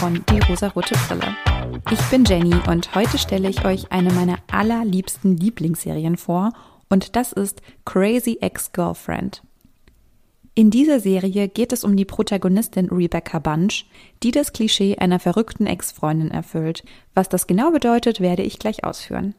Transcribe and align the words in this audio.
Von 0.00 0.24
Die 0.30 0.38
rosarote 0.48 0.94
Brille. 1.08 1.36
Ich 1.90 2.00
bin 2.10 2.24
Jenny 2.24 2.54
und 2.68 2.94
heute 2.94 3.18
stelle 3.18 3.48
ich 3.48 3.64
euch 3.64 3.90
eine 3.90 4.12
meiner 4.12 4.38
allerliebsten 4.48 5.36
Lieblingsserien 5.36 6.16
vor 6.16 6.52
und 6.88 7.16
das 7.16 7.32
ist 7.32 7.62
Crazy 7.84 8.38
Ex-Girlfriend. 8.40 9.42
In 10.54 10.70
dieser 10.70 11.00
Serie 11.00 11.48
geht 11.48 11.72
es 11.72 11.82
um 11.82 11.96
die 11.96 12.04
Protagonistin 12.04 12.90
Rebecca 12.90 13.40
Bunch, 13.40 13.86
die 14.22 14.30
das 14.30 14.52
Klischee 14.52 14.96
einer 14.98 15.18
verrückten 15.18 15.66
Ex-Freundin 15.66 16.30
erfüllt. 16.30 16.84
Was 17.14 17.28
das 17.28 17.48
genau 17.48 17.72
bedeutet, 17.72 18.20
werde 18.20 18.44
ich 18.44 18.60
gleich 18.60 18.84
ausführen. 18.84 19.34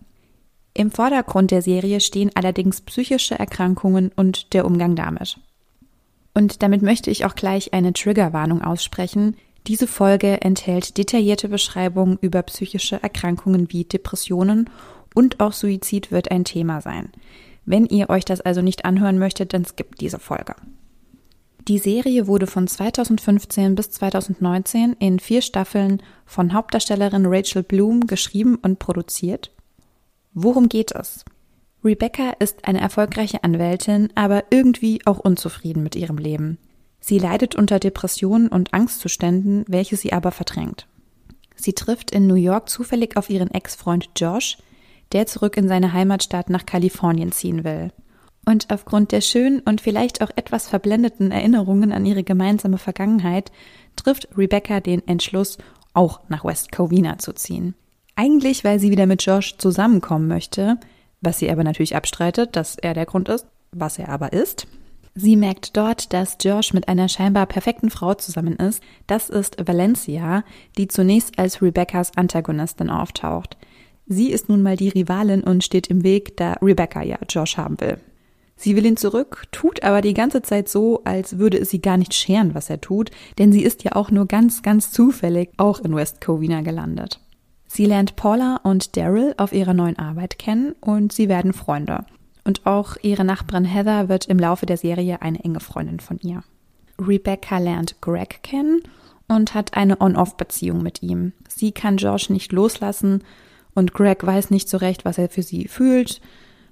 Im 0.73 0.91
Vordergrund 0.91 1.52
der 1.52 1.62
Serie 1.62 2.02
stehen 2.02 2.32
allerdings 2.36 2.82
psychische 2.82 3.40
Erkrankungen 3.40 4.12
und 4.18 4.54
der 4.54 4.66
Umgang 4.66 4.98
damit. 4.98 5.40
Und 6.34 6.64
damit 6.64 6.82
möchte 6.82 7.12
ich 7.12 7.23
auch 7.23 7.36
gleich 7.36 7.73
eine 7.73 7.94
Triggerwarnung 7.94 8.62
aussprechen. 8.62 9.38
Diese 9.70 9.86
Folge 9.86 10.41
enthält 10.41 10.98
detaillierte 10.98 11.48
Beschreibungen 11.48 12.18
über 12.22 12.41
psychische 12.41 13.04
Erkrankungen 13.04 13.72
wie 13.72 13.84
Depressionen 13.84 14.68
und 15.14 15.40
auch 15.40 15.54
Suizid 15.54 16.12
wird 16.12 16.32
ein 16.32 16.44
Thema 16.44 16.82
sein. 16.82 17.12
Wenn 17.66 17.86
ihr 17.86 18.09
euch 18.09 18.26
das 18.26 18.42
also 18.42 18.64
nicht 18.64 18.84
anhören 18.84 19.20
möchtet, 19.20 19.54
dann 19.54 19.66
skippt 19.66 20.02
diese 20.02 20.18
Folge. 20.18 20.55
Die 21.68 21.78
Serie 21.78 22.26
wurde 22.26 22.48
von 22.48 22.68
2015 22.68 23.76
bis 23.76 23.92
2019 23.92 24.94
in 24.94 25.20
vier 25.20 25.44
Staffeln 25.44 26.02
von 26.26 26.54
Hauptdarstellerin 26.54 27.28
Rachel 27.28 27.62
Bloom 27.62 28.08
geschrieben 28.08 28.56
und 28.56 28.80
produziert. 28.80 29.52
Worum 30.34 30.67
geht 30.67 30.94
es? 30.94 31.25
Rebecca 31.86 32.31
ist 32.40 32.66
eine 32.67 32.81
erfolgreiche 32.81 33.44
Anwältin, 33.44 34.09
aber 34.16 34.45
irgendwie 34.50 35.06
auch 35.06 35.20
unzufrieden 35.20 35.84
mit 35.84 35.95
ihrem 35.95 36.17
Leben. 36.17 36.58
Sie 37.00 37.19
leidet 37.19 37.55
unter 37.55 37.80
Depressionen 37.80 38.50
und 38.50 38.73
Angstzuständen, 38.73 39.66
welche 39.67 39.95
sie 39.95 40.14
aber 40.14 40.31
verdrängt. 40.31 40.88
Sie 41.56 41.73
trifft 41.73 42.11
in 42.11 42.28
New 42.28 42.36
York 42.36 42.69
zufällig 42.69 43.17
auf 43.17 43.30
ihren 43.30 43.52
Ex-Freund 43.52 44.09
Josh, 44.16 44.58
der 45.11 45.25
zurück 45.25 45.58
in 45.58 45.67
seine 45.67 45.94
Heimatstadt 45.94 46.50
nach 46.50 46.66
Kalifornien 46.66 47.31
ziehen 47.31 47.64
will. 47.64 47.91
Und 48.45 48.72
aufgrund 48.72 49.11
der 49.11 49.22
schönen 49.22 49.59
und 49.59 49.81
vielleicht 49.81 50.22
auch 50.22 50.30
etwas 50.36 50.67
verblendeten 50.67 51.31
Erinnerungen 51.31 51.91
an 51.91 52.06
ihre 52.06 52.23
gemeinsame 52.23 52.78
Vergangenheit 52.78 53.52
trifft 53.95 54.30
Rebecca 54.38 54.80
den 54.80 55.06
Entschluss, 55.08 55.58
auch 55.94 56.22
nach 56.30 56.45
West 56.45 56.72
Covina 56.72 57.17
zu 57.17 57.34
ziehen. 57.34 57.75
Eigentlich, 58.16 58.63
weil 58.63 58.80
sie 58.80 58.91
wieder 58.91 59.06
mit 59.06 59.23
Josh 59.23 59.58
zusammenkommen 59.58 60.28
möchte, 60.28 60.80
was 61.22 61.39
sie 61.39 61.50
aber 61.52 61.63
natürlich 61.63 61.95
abstreitet, 61.95 62.56
dass 62.56 62.78
er 62.78 62.94
der 62.94 63.06
Grund 63.06 63.30
ist, 63.30 63.45
was 63.72 64.00
er 64.00 64.09
aber 64.09 64.34
ist. 64.34 64.67
Sie 65.16 65.36
merkt 65.36 65.76
dort, 65.76 66.14
dass 66.14 66.38
Josh 66.42 66.74
mit 66.74 66.88
einer 66.88 67.10
scheinbar 67.10 67.46
perfekten 67.46 67.90
Frau 67.90 68.14
zusammen 68.14 68.56
ist. 68.56 68.82
Das 69.08 69.30
ist 69.30 69.58
Valencia, 69.68 70.44
die 70.78 70.88
zunächst 70.88 71.38
als 71.40 71.62
Rebeccas 71.62 72.16
Antagonistin 72.16 72.90
auftaucht. 72.90 73.58
Sie 74.06 74.32
ist 74.32 74.50
nun 74.50 74.62
mal 74.62 74.76
die 74.76 74.90
Rivalin 74.90 75.44
und 75.44 75.64
steht 75.64 75.88
im 75.88 76.04
Weg, 76.04 76.38
da 76.38 76.54
Rebecca 76.62 77.04
ja 77.04 77.18
Josh 77.30 77.58
haben 77.58 77.80
will. 77.80 77.98
Sie 78.56 78.76
will 78.76 78.86
ihn 78.86 78.98
zurück, 78.98 79.46
tut 79.52 79.84
aber 79.84 80.02
die 80.02 80.14
ganze 80.14 80.42
Zeit 80.42 80.68
so, 80.68 81.02
als 81.06 81.38
würde 81.38 81.58
es 81.58 81.70
sie 81.70 81.80
gar 81.80 81.96
nicht 81.96 82.14
scheren, 82.14 82.56
was 82.56 82.70
er 82.70 82.82
tut, 82.82 83.10
denn 83.38 83.54
sie 83.54 83.64
ist 83.64 83.84
ja 83.84 83.96
auch 83.96 84.12
nur 84.12 84.26
ganz, 84.26 84.64
ganz 84.64 84.92
zufällig 84.92 85.52
auch 85.58 85.80
in 85.80 85.96
West 85.96 86.20
Covina 86.20 86.62
gelandet. 86.62 87.22
Sie 87.68 87.86
lernt 87.86 88.16
Paula 88.16 88.60
und 88.64 88.98
Daryl 88.98 89.34
auf 89.38 89.54
ihrer 89.54 89.74
neuen 89.74 89.98
Arbeit 89.98 90.40
kennen 90.40 90.74
und 90.82 91.14
sie 91.14 91.30
werden 91.30 91.54
Freunde. 91.54 92.04
Und 92.50 92.66
auch 92.66 92.97
ihre 93.03 93.24
Nachbarin 93.24 93.63
Heather 93.63 94.09
wird 94.09 94.25
im 94.25 94.40
Laufe 94.40 94.66
der 94.66 94.78
Serie 94.78 95.22
eine 95.22 95.44
enge 95.44 95.59
Freundin 95.59 96.00
von 96.00 96.18
ihr. 96.24 96.41
Rebecca 96.97 97.59
lernt 97.59 98.01
Greg 98.01 98.41
kennen 98.41 98.81
und 99.28 99.53
hat 99.53 99.75
eine 99.75 100.01
On-Off-Beziehung 100.01 100.81
mit 100.81 101.03
ihm. 101.03 101.34
Sie 101.47 101.72
kann 101.72 101.97
Josh 101.97 102.31
nicht 102.31 102.51
loslassen 102.51 103.24
und 103.75 103.94
Greg 103.94 104.25
weiß 104.25 104.50
nicht 104.50 104.68
so 104.68 104.78
recht, 104.78 105.06
was 105.06 105.19
er 105.19 105.29
für 105.29 105.44
sie 105.44 105.68
fühlt. 105.68 106.22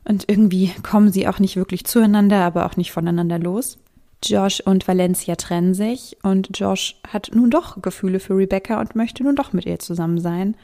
Und 0.03 0.27
irgendwie 0.27 0.71
kommen 0.81 1.11
sie 1.11 1.27
auch 1.27 1.37
nicht 1.37 1.57
wirklich 1.57 1.85
zueinander, 1.85 2.43
aber 2.43 2.65
auch 2.65 2.75
nicht 2.75 2.91
voneinander 2.91 3.37
los. 3.37 3.77
Josh 4.23 4.61
und 4.61 4.87
Valencia 4.87 5.35
trennen 5.35 5.75
sich 5.75 6.17
und 6.23 6.57
Josh 6.57 6.99
hat 7.07 7.29
nun 7.35 7.51
doch 7.51 7.83
Gefühle 7.83 8.19
für 8.19 8.35
Rebecca 8.35 8.81
und 8.81 8.95
möchte 8.95 9.21
nun 9.21 9.35
doch 9.35 9.53
mit 9.53 9.67
ihr 9.67 9.77
zusammen 9.77 10.19
sein. 10.19 10.57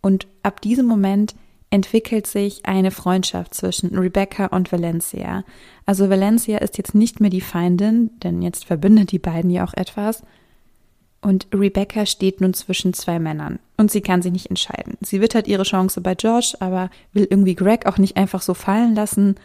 Und 0.00 0.26
ab 0.42 0.60
diesem 0.60 0.86
Moment 0.86 1.36
entwickelt 1.70 2.26
sich 2.26 2.66
eine 2.66 2.90
Freundschaft 2.90 3.54
zwischen 3.54 3.96
Rebecca 3.96 4.46
und 4.46 4.72
Valencia. 4.72 5.44
Also 5.86 6.10
Valencia 6.10 6.58
ist 6.58 6.78
jetzt 6.78 6.94
nicht 6.94 7.20
mehr 7.20 7.30
die 7.30 7.40
Feindin, 7.40 8.10
denn 8.22 8.42
jetzt 8.42 8.64
verbindet 8.64 9.12
die 9.12 9.20
beiden 9.20 9.50
ja 9.50 9.64
auch 9.64 9.74
etwas. 9.74 10.22
Und 11.22 11.46
Rebecca 11.54 12.06
steht 12.06 12.40
nun 12.40 12.54
zwischen 12.54 12.94
zwei 12.94 13.18
Männern 13.18 13.58
und 13.76 13.90
sie 13.90 14.00
kann 14.00 14.22
sich 14.22 14.32
nicht 14.32 14.48
entscheiden. 14.48 14.96
Sie 15.00 15.20
wittert 15.20 15.46
ihre 15.46 15.64
Chance 15.64 16.00
bei 16.00 16.14
George, 16.14 16.54
aber 16.60 16.90
will 17.12 17.26
irgendwie 17.28 17.54
Greg 17.54 17.86
auch 17.86 17.98
nicht 17.98 18.16
einfach 18.16 18.42
so 18.42 18.54
fallen 18.54 18.94
lassen. 18.94 19.36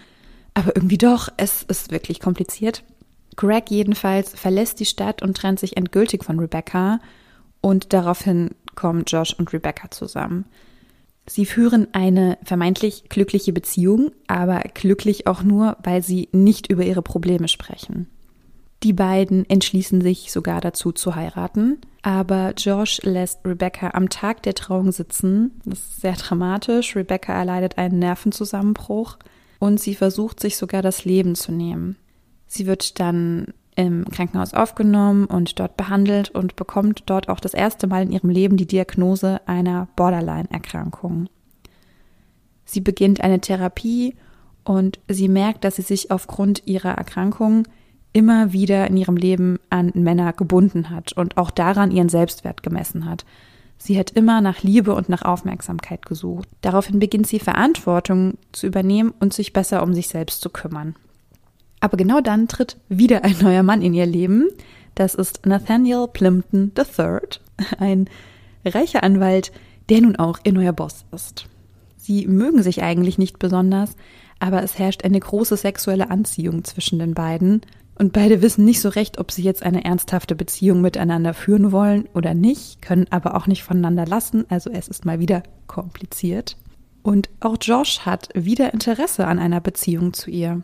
Aber 0.53 0.75
irgendwie 0.75 0.97
doch, 0.97 1.29
es 1.37 1.63
ist 1.63 1.91
wirklich 1.91 2.21
kompliziert. 2.21 2.83
Greg 3.35 3.69
jedenfalls 3.69 4.31
verlässt 4.39 4.79
die 4.79 4.85
Stadt 4.85 5.21
und 5.21 5.35
trennt 5.35 5.59
sich 5.59 5.75
endgültig 5.75 6.23
von 6.23 6.39
Rebecca 6.39 7.01
und 7.59 7.91
daraufhin 7.91 8.51
kommen 8.75 9.03
Josh 9.05 9.33
und 9.33 9.51
Rebecca 9.51 9.91
zusammen. 9.91 10.45
Sie 11.27 11.45
führen 11.45 11.87
eine 11.93 12.37
vermeintlich 12.43 13.09
glückliche 13.09 13.51
Beziehung, 13.51 14.11
aber 14.27 14.59
glücklich 14.73 15.27
auch 15.27 15.41
nur, 15.41 15.77
weil 15.83 16.03
sie 16.03 16.29
nicht 16.31 16.67
über 16.67 16.83
ihre 16.83 17.01
Probleme 17.01 17.47
sprechen. 17.47 18.07
Die 18.83 18.93
beiden 18.93 19.49
entschließen 19.49 20.01
sich 20.01 20.31
sogar 20.31 20.61
dazu 20.61 20.91
zu 20.91 21.15
heiraten, 21.15 21.79
aber 22.03 22.53
Josh 22.55 23.01
lässt 23.01 23.39
Rebecca 23.43 23.91
am 23.93 24.09
Tag 24.09 24.43
der 24.43 24.53
Trauung 24.53 24.91
sitzen. 24.91 25.59
Das 25.65 25.79
ist 25.79 26.01
sehr 26.01 26.13
dramatisch. 26.13 26.95
Rebecca 26.95 27.33
erleidet 27.33 27.79
einen 27.79 27.97
Nervenzusammenbruch 27.97 29.17
und 29.57 29.79
sie 29.79 29.95
versucht 29.95 30.39
sich 30.39 30.57
sogar 30.57 30.83
das 30.83 31.05
Leben 31.05 31.33
zu 31.33 31.51
nehmen. 31.51 31.97
Sie 32.45 32.67
wird 32.67 32.99
dann 32.99 33.47
im 33.75 34.05
Krankenhaus 34.05 34.53
aufgenommen 34.53 35.25
und 35.25 35.59
dort 35.59 35.77
behandelt 35.77 36.29
und 36.29 36.55
bekommt 36.55 37.03
dort 37.07 37.29
auch 37.29 37.39
das 37.39 37.53
erste 37.53 37.87
Mal 37.87 38.03
in 38.03 38.11
ihrem 38.11 38.29
Leben 38.29 38.57
die 38.57 38.67
Diagnose 38.67 39.41
einer 39.45 39.87
Borderline-Erkrankung. 39.95 41.27
Sie 42.63 42.81
beginnt 42.81 43.21
eine 43.21 43.41
Therapie 43.41 44.15
und 44.63 44.99
sie 45.07 45.27
merkt, 45.27 45.63
dass 45.63 45.75
sie 45.75 45.81
sich 45.81 46.09
aufgrund 46.09 46.65
ihrer 46.65 46.93
Erkrankung 46.93 47.67
immer 48.13 48.53
wieder 48.53 48.87
in 48.87 48.97
ihrem 48.97 49.17
Leben 49.17 49.59
an 49.69 49.91
Männer 49.93 50.31
gebunden 50.33 50.89
hat 50.89 51.13
und 51.13 51.37
auch 51.37 51.51
daran 51.51 51.91
ihren 51.91 52.09
Selbstwert 52.09 52.63
gemessen 52.63 53.05
hat. 53.05 53.25
Sie 53.77 53.99
hat 53.99 54.11
immer 54.11 54.39
nach 54.39 54.63
Liebe 54.63 54.95
und 54.95 55.09
nach 55.09 55.21
Aufmerksamkeit 55.21 56.05
gesucht. 56.05 56.47
Daraufhin 56.61 56.99
beginnt 56.99 57.27
sie 57.27 57.39
Verantwortung 57.39 58.35
zu 58.53 58.67
übernehmen 58.67 59.13
und 59.19 59.33
sich 59.33 59.51
besser 59.51 59.83
um 59.83 59.93
sich 59.93 60.07
selbst 60.07 60.39
zu 60.41 60.49
kümmern. 60.49 60.95
Aber 61.85 61.97
genau 61.97 62.19
dann 62.19 62.47
tritt 62.47 62.77
wieder 62.89 63.23
ein 63.23 63.35
neuer 63.39 63.61
Mann 63.61 63.83
in 63.83 63.93
ihr 63.93 64.07
Leben. 64.07 64.47
Das 64.95 65.13
ist 65.13 65.45
Nathaniel 65.45 66.07
Plimpton 66.11 66.71
III, 66.75 67.19
ein 67.77 68.09
reicher 68.65 69.03
Anwalt, 69.03 69.51
der 69.89 70.01
nun 70.01 70.15
auch 70.15 70.39
ihr 70.43 70.53
neuer 70.53 70.73
Boss 70.73 71.05
ist. 71.11 71.45
Sie 71.95 72.25
mögen 72.25 72.63
sich 72.63 72.81
eigentlich 72.81 73.19
nicht 73.19 73.37
besonders, 73.37 73.95
aber 74.39 74.63
es 74.63 74.79
herrscht 74.79 75.05
eine 75.05 75.19
große 75.19 75.57
sexuelle 75.57 76.09
Anziehung 76.09 76.63
zwischen 76.63 76.97
den 76.97 77.13
beiden 77.13 77.61
und 77.93 78.13
beide 78.13 78.41
wissen 78.41 78.65
nicht 78.65 78.81
so 78.81 78.89
recht, 78.89 79.19
ob 79.19 79.31
sie 79.31 79.43
jetzt 79.43 79.61
eine 79.61 79.85
ernsthafte 79.85 80.33
Beziehung 80.33 80.81
miteinander 80.81 81.35
führen 81.35 81.71
wollen 81.71 82.09
oder 82.15 82.33
nicht, 82.33 82.81
können 82.81 83.05
aber 83.11 83.35
auch 83.35 83.45
nicht 83.45 83.61
voneinander 83.61 84.07
lassen, 84.07 84.45
also 84.49 84.71
es 84.71 84.87
ist 84.87 85.05
mal 85.05 85.19
wieder 85.19 85.43
kompliziert. 85.67 86.57
Und 87.03 87.29
auch 87.41 87.57
Josh 87.61 87.99
hat 88.07 88.29
wieder 88.33 88.73
Interesse 88.73 89.27
an 89.27 89.37
einer 89.37 89.61
Beziehung 89.61 90.13
zu 90.13 90.31
ihr. 90.31 90.63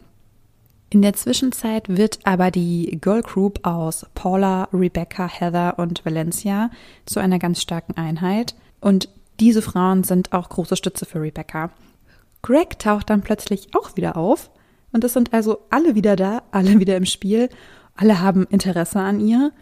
In 0.93 1.01
der 1.01 1.13
Zwischenzeit 1.13 1.87
wird 1.87 2.19
aber 2.25 2.51
die 2.51 2.99
Girl 2.99 3.21
Group 3.21 3.65
aus 3.65 4.05
Paula, 4.13 4.67
Rebecca, 4.73 5.25
Heather 5.25 5.79
und 5.79 6.05
Valencia 6.05 6.69
zu 7.05 7.21
einer 7.21 7.39
ganz 7.39 7.61
starken 7.61 7.95
Einheit. 7.95 8.55
Und 8.81 9.07
diese 9.39 9.61
Frauen 9.61 10.03
sind 10.03 10.33
auch 10.33 10.49
große 10.49 10.75
Stütze 10.75 11.05
für 11.05 11.21
Rebecca. 11.21 11.71
Greg 12.41 12.77
taucht 12.77 13.09
dann 13.09 13.21
plötzlich 13.21 13.69
auch 13.73 13.95
wieder 13.95 14.17
auf. 14.17 14.51
Und 14.91 15.05
es 15.05 15.13
sind 15.13 15.33
also 15.33 15.59
alle 15.69 15.95
wieder 15.95 16.17
da, 16.17 16.43
alle 16.51 16.77
wieder 16.81 16.97
im 16.97 17.05
Spiel. 17.05 17.47
Alle 17.95 18.19
haben 18.19 18.45
Interesse 18.47 18.99
an 18.99 19.21
ihr. 19.21 19.53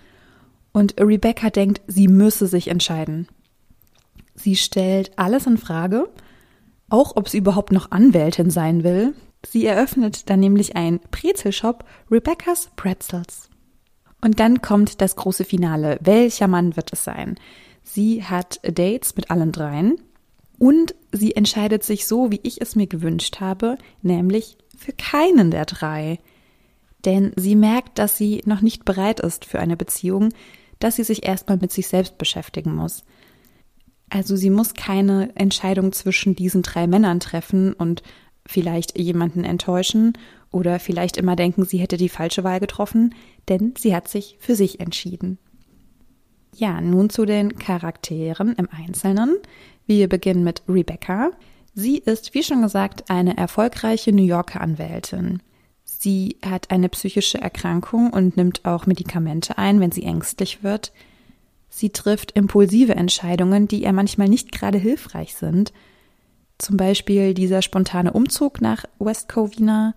Und 0.71 0.99
Rebecca 0.99 1.51
denkt, 1.51 1.81
sie 1.85 2.07
müsse 2.07 2.47
sich 2.47 2.69
entscheiden. 2.69 3.27
Sie 4.33 4.55
stellt 4.55 5.11
alles 5.19 5.45
in 5.45 5.59
Frage, 5.59 6.09
auch 6.89 7.15
ob 7.17 7.29
sie 7.29 7.37
überhaupt 7.37 7.71
noch 7.71 7.91
Anwältin 7.91 8.49
sein 8.49 8.83
will. 8.83 9.13
Sie 9.45 9.65
eröffnet 9.65 10.29
dann 10.29 10.39
nämlich 10.39 10.75
einen 10.75 10.99
Brezelshop 11.11 11.85
Rebecca's 12.11 12.69
Pretzels. 12.75 13.49
Und 14.21 14.39
dann 14.39 14.61
kommt 14.61 15.01
das 15.01 15.15
große 15.15 15.45
Finale. 15.45 15.97
Welcher 16.01 16.47
Mann 16.47 16.75
wird 16.75 16.91
es 16.91 17.03
sein? 17.03 17.35
Sie 17.83 18.23
hat 18.23 18.59
Dates 18.63 19.15
mit 19.15 19.31
allen 19.31 19.51
dreien 19.51 19.99
und 20.57 20.93
sie 21.11 21.35
entscheidet 21.35 21.83
sich 21.83 22.05
so, 22.05 22.31
wie 22.31 22.41
ich 22.43 22.61
es 22.61 22.75
mir 22.75 22.87
gewünscht 22.87 23.39
habe, 23.39 23.77
nämlich 24.01 24.57
für 24.77 24.91
keinen 24.91 25.51
der 25.51 25.65
drei. 25.65 26.19
Denn 27.05 27.31
sie 27.37 27.55
merkt, 27.55 27.97
dass 27.97 28.17
sie 28.17 28.41
noch 28.45 28.61
nicht 28.61 28.83
bereit 28.83 29.21
ist 29.21 29.45
für 29.45 29.59
eine 29.59 29.77
Beziehung, 29.77 30.33
dass 30.79 30.97
sie 30.97 31.03
sich 31.03 31.25
erstmal 31.25 31.57
mit 31.57 31.71
sich 31.71 31.87
selbst 31.87 32.17
beschäftigen 32.17 32.75
muss. 32.75 33.03
Also 34.09 34.35
sie 34.35 34.49
muss 34.49 34.73
keine 34.73 35.35
Entscheidung 35.35 35.93
zwischen 35.93 36.35
diesen 36.35 36.61
drei 36.61 36.87
Männern 36.87 37.19
treffen 37.19 37.73
und 37.73 38.03
vielleicht 38.49 38.97
jemanden 38.97 39.43
enttäuschen 39.43 40.13
oder 40.51 40.79
vielleicht 40.79 41.17
immer 41.17 41.35
denken, 41.35 41.65
sie 41.65 41.77
hätte 41.77 41.97
die 41.97 42.09
falsche 42.09 42.43
Wahl 42.43 42.59
getroffen, 42.59 43.13
denn 43.47 43.75
sie 43.77 43.95
hat 43.95 44.07
sich 44.07 44.37
für 44.39 44.55
sich 44.55 44.79
entschieden. 44.79 45.37
Ja, 46.55 46.81
nun 46.81 47.11
zu 47.11 47.25
den 47.25 47.57
Charakteren 47.59 48.55
im 48.55 48.67
Einzelnen. 48.71 49.37
Wir 49.85 50.09
beginnen 50.09 50.43
mit 50.43 50.63
Rebecca. 50.67 51.29
Sie 51.75 51.99
ist, 51.99 52.33
wie 52.33 52.41
schon 52.41 52.63
gesagt, 52.63 53.11
eine 53.11 53.37
erfolgreiche 53.37 54.11
New 54.11 54.25
Yorker 54.25 54.61
Anwältin. 54.61 55.43
Sie 55.83 56.37
hat 56.43 56.71
eine 56.71 56.89
psychische 56.89 57.39
Erkrankung 57.39 58.09
und 58.09 58.35
nimmt 58.35 58.65
auch 58.65 58.87
Medikamente 58.87 59.59
ein, 59.59 59.79
wenn 59.79 59.91
sie 59.91 60.03
ängstlich 60.03 60.63
wird. 60.63 60.91
Sie 61.69 61.91
trifft 61.91 62.31
impulsive 62.31 62.95
Entscheidungen, 62.95 63.67
die 63.67 63.83
ihr 63.83 63.93
manchmal 63.93 64.27
nicht 64.27 64.51
gerade 64.51 64.79
hilfreich 64.79 65.35
sind. 65.35 65.71
Zum 66.59 66.77
Beispiel 66.77 67.33
dieser 67.33 67.61
spontane 67.61 68.13
Umzug 68.13 68.61
nach 68.61 68.83
West 68.99 69.29
Covina 69.29 69.95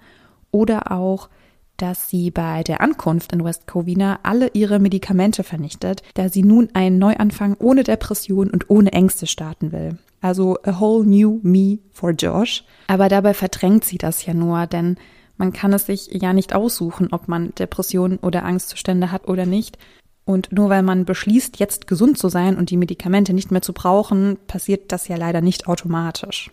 oder 0.53 0.93
auch, 0.93 1.29
dass 1.77 2.09
sie 2.09 2.31
bei 2.31 2.63
der 2.63 2.81
Ankunft 2.81 3.33
in 3.33 3.45
West 3.45 3.67
Covina 3.67 4.21
alle 4.23 4.51
ihre 4.55 4.79
Medikamente 4.79 5.43
vernichtet, 5.43 6.03
da 6.15 6.29
sie 6.29 6.45
nun 6.45 6.69
einen 6.75 6.99
Neuanfang 6.99 7.57
ohne 7.59 7.83
Depression 7.83 8.49
und 8.49 8.71
ohne 8.71 8.93
Ängste 8.93 9.27
starten 9.27 9.73
will. 9.73 9.99
Also 10.21 10.57
a 10.63 10.79
whole 10.79 11.05
new 11.05 11.41
me 11.43 11.81
for 11.91 12.13
Josh. 12.13 12.65
Aber 12.87 13.09
dabei 13.09 13.35
verdrängt 13.35 13.85
sie 13.85 13.99
das 13.99 14.25
ja 14.25 14.33
nur, 14.33 14.69
denn 14.69 14.97
man 15.37 15.53
kann 15.53 15.73
es 15.73 15.87
sich 15.87 16.07
ja 16.13 16.33
nicht 16.33 16.55
aussuchen, 16.55 17.09
ob 17.11 17.27
man 17.27 17.53
Depressionen 17.57 18.19
oder 18.19 18.45
Angstzustände 18.45 19.11
hat 19.11 19.27
oder 19.27 19.47
nicht. 19.47 19.79
Und 20.25 20.53
nur 20.53 20.69
weil 20.69 20.83
man 20.83 21.05
beschließt, 21.05 21.59
jetzt 21.59 21.87
gesund 21.87 22.17
zu 22.17 22.29
sein 22.29 22.57
und 22.57 22.71
die 22.71 22.77
Medikamente 22.77 23.33
nicht 23.33 23.51
mehr 23.51 23.63
zu 23.63 23.73
brauchen, 23.73 24.39
passiert 24.47 24.93
das 24.93 25.09
ja 25.09 25.17
leider 25.17 25.41
nicht 25.41 25.67
automatisch. 25.67 26.51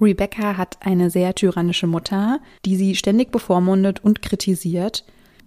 Rebecca 0.00 0.56
hat 0.56 0.78
eine 0.80 1.10
sehr 1.10 1.34
tyrannische 1.34 1.86
Mutter, 1.86 2.40
die 2.64 2.76
sie 2.76 2.94
ständig 2.94 3.32
bevormundet 3.32 4.04
und 4.04 4.22
kritisiert 4.22 5.04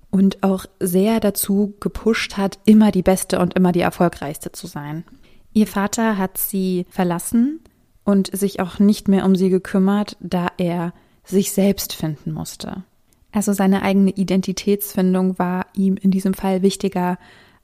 und 0.10 0.44
auch 0.44 0.66
sehr 0.80 1.20
dazu 1.20 1.74
gepusht 1.80 2.38
hat, 2.38 2.60
immer 2.66 2.92
die 2.92 3.02
Beste 3.02 3.40
und 3.40 3.54
immer 3.54 3.72
die 3.72 3.80
Erfolgreichste 3.82 4.52
zu 4.52 4.68
sein. 4.68 5.06
Ihr 5.54 5.68
Vater 5.68 6.18
hat 6.18 6.38
sie 6.38 6.86
verlassen 6.90 7.62
und 8.04 8.36
sich 8.36 8.60
auch 8.60 8.80
nicht 8.80 9.08
mehr 9.08 9.26
um 9.26 9.36
sie 9.36 9.50
gekümmert, 9.50 10.18
da 10.20 10.48
er 10.58 10.94
sich 11.24 11.54
selbst 11.54 11.94
finden 11.94 12.34
musste. 12.34 12.84
Also 13.32 13.54
seine 13.54 13.82
eigene 13.82 14.12
Identitätsfindung 14.12 15.40
war 15.40 15.68
ihm 15.74 15.96
in 15.96 16.12
diesem 16.12 16.34
Fall 16.34 16.62
wichtiger, 16.62 17.18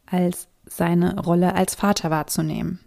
als 0.06 0.48
seine 0.66 1.20
Rolle 1.20 1.56
als 1.56 1.76
Vater 1.76 2.10
wahrzunehmen. 2.10 2.80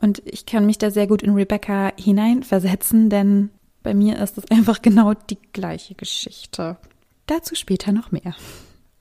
Und 0.00 0.22
ich 0.24 0.44
kann 0.46 0.66
mich 0.66 0.78
da 0.78 0.90
sehr 0.90 1.06
gut 1.06 1.22
in 1.22 1.34
Rebecca 1.34 1.92
hineinversetzen, 1.96 3.10
denn 3.10 3.50
bei 3.82 3.94
mir 3.94 4.18
ist 4.18 4.38
es 4.38 4.44
einfach 4.50 4.82
genau 4.82 5.14
die 5.14 5.38
gleiche 5.52 5.94
Geschichte. 5.94 6.76
Dazu 7.26 7.54
später 7.54 7.92
noch 7.92 8.10
mehr. 8.10 8.34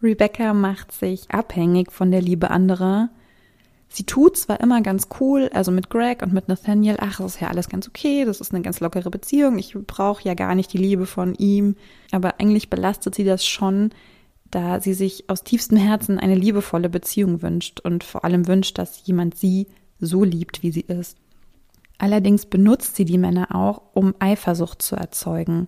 Rebecca 0.01 0.53
macht 0.53 0.91
sich 0.91 1.31
abhängig 1.31 1.91
von 1.91 2.11
der 2.11 2.21
Liebe 2.21 2.51
anderer 2.51 3.09
Sie 3.95 4.05
tut 4.05 4.37
zwar 4.37 4.59
immer 4.59 4.81
ganz 4.81 5.07
cool, 5.19 5.51
also 5.53 5.69
mit 5.69 5.91
Greg 5.91 6.23
und 6.23 6.33
mit 6.33 6.47
Nathaniel, 6.47 6.97
ach, 6.99 7.19
das 7.19 7.35
ist 7.35 7.41
ja 7.41 7.49
alles 7.49 7.69
ganz 7.69 7.87
okay, 7.87 8.25
das 8.25 8.41
ist 8.41 8.51
eine 8.51 8.63
ganz 8.63 8.79
lockere 8.79 9.11
Beziehung, 9.11 9.59
ich 9.59 9.77
brauche 9.85 10.23
ja 10.23 10.33
gar 10.33 10.55
nicht 10.55 10.73
die 10.73 10.79
Liebe 10.79 11.05
von 11.05 11.35
ihm, 11.35 11.75
aber 12.11 12.39
eigentlich 12.39 12.71
belastet 12.71 13.13
sie 13.13 13.23
das 13.23 13.45
schon, 13.45 13.91
da 14.49 14.79
sie 14.79 14.95
sich 14.95 15.29
aus 15.29 15.43
tiefstem 15.43 15.77
Herzen 15.77 16.17
eine 16.17 16.33
liebevolle 16.33 16.89
Beziehung 16.89 17.43
wünscht 17.43 17.81
und 17.81 18.03
vor 18.03 18.25
allem 18.25 18.47
wünscht, 18.47 18.79
dass 18.79 19.05
jemand 19.05 19.37
sie 19.37 19.67
so 19.99 20.23
liebt, 20.23 20.63
wie 20.63 20.71
sie 20.71 20.85
ist. 20.87 21.19
Allerdings 21.99 22.47
benutzt 22.47 22.95
sie 22.95 23.05
die 23.05 23.19
Männer 23.19 23.53
auch, 23.53 23.83
um 23.93 24.15
Eifersucht 24.17 24.81
zu 24.81 24.95
erzeugen. 24.95 25.67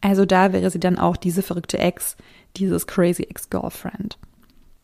Also 0.00 0.24
da 0.24 0.54
wäre 0.54 0.70
sie 0.70 0.80
dann 0.80 0.98
auch 0.98 1.18
diese 1.18 1.42
verrückte 1.42 1.76
Ex, 1.76 2.16
dieses 2.56 2.86
crazy 2.86 3.24
Ex-Girlfriend. 3.24 4.16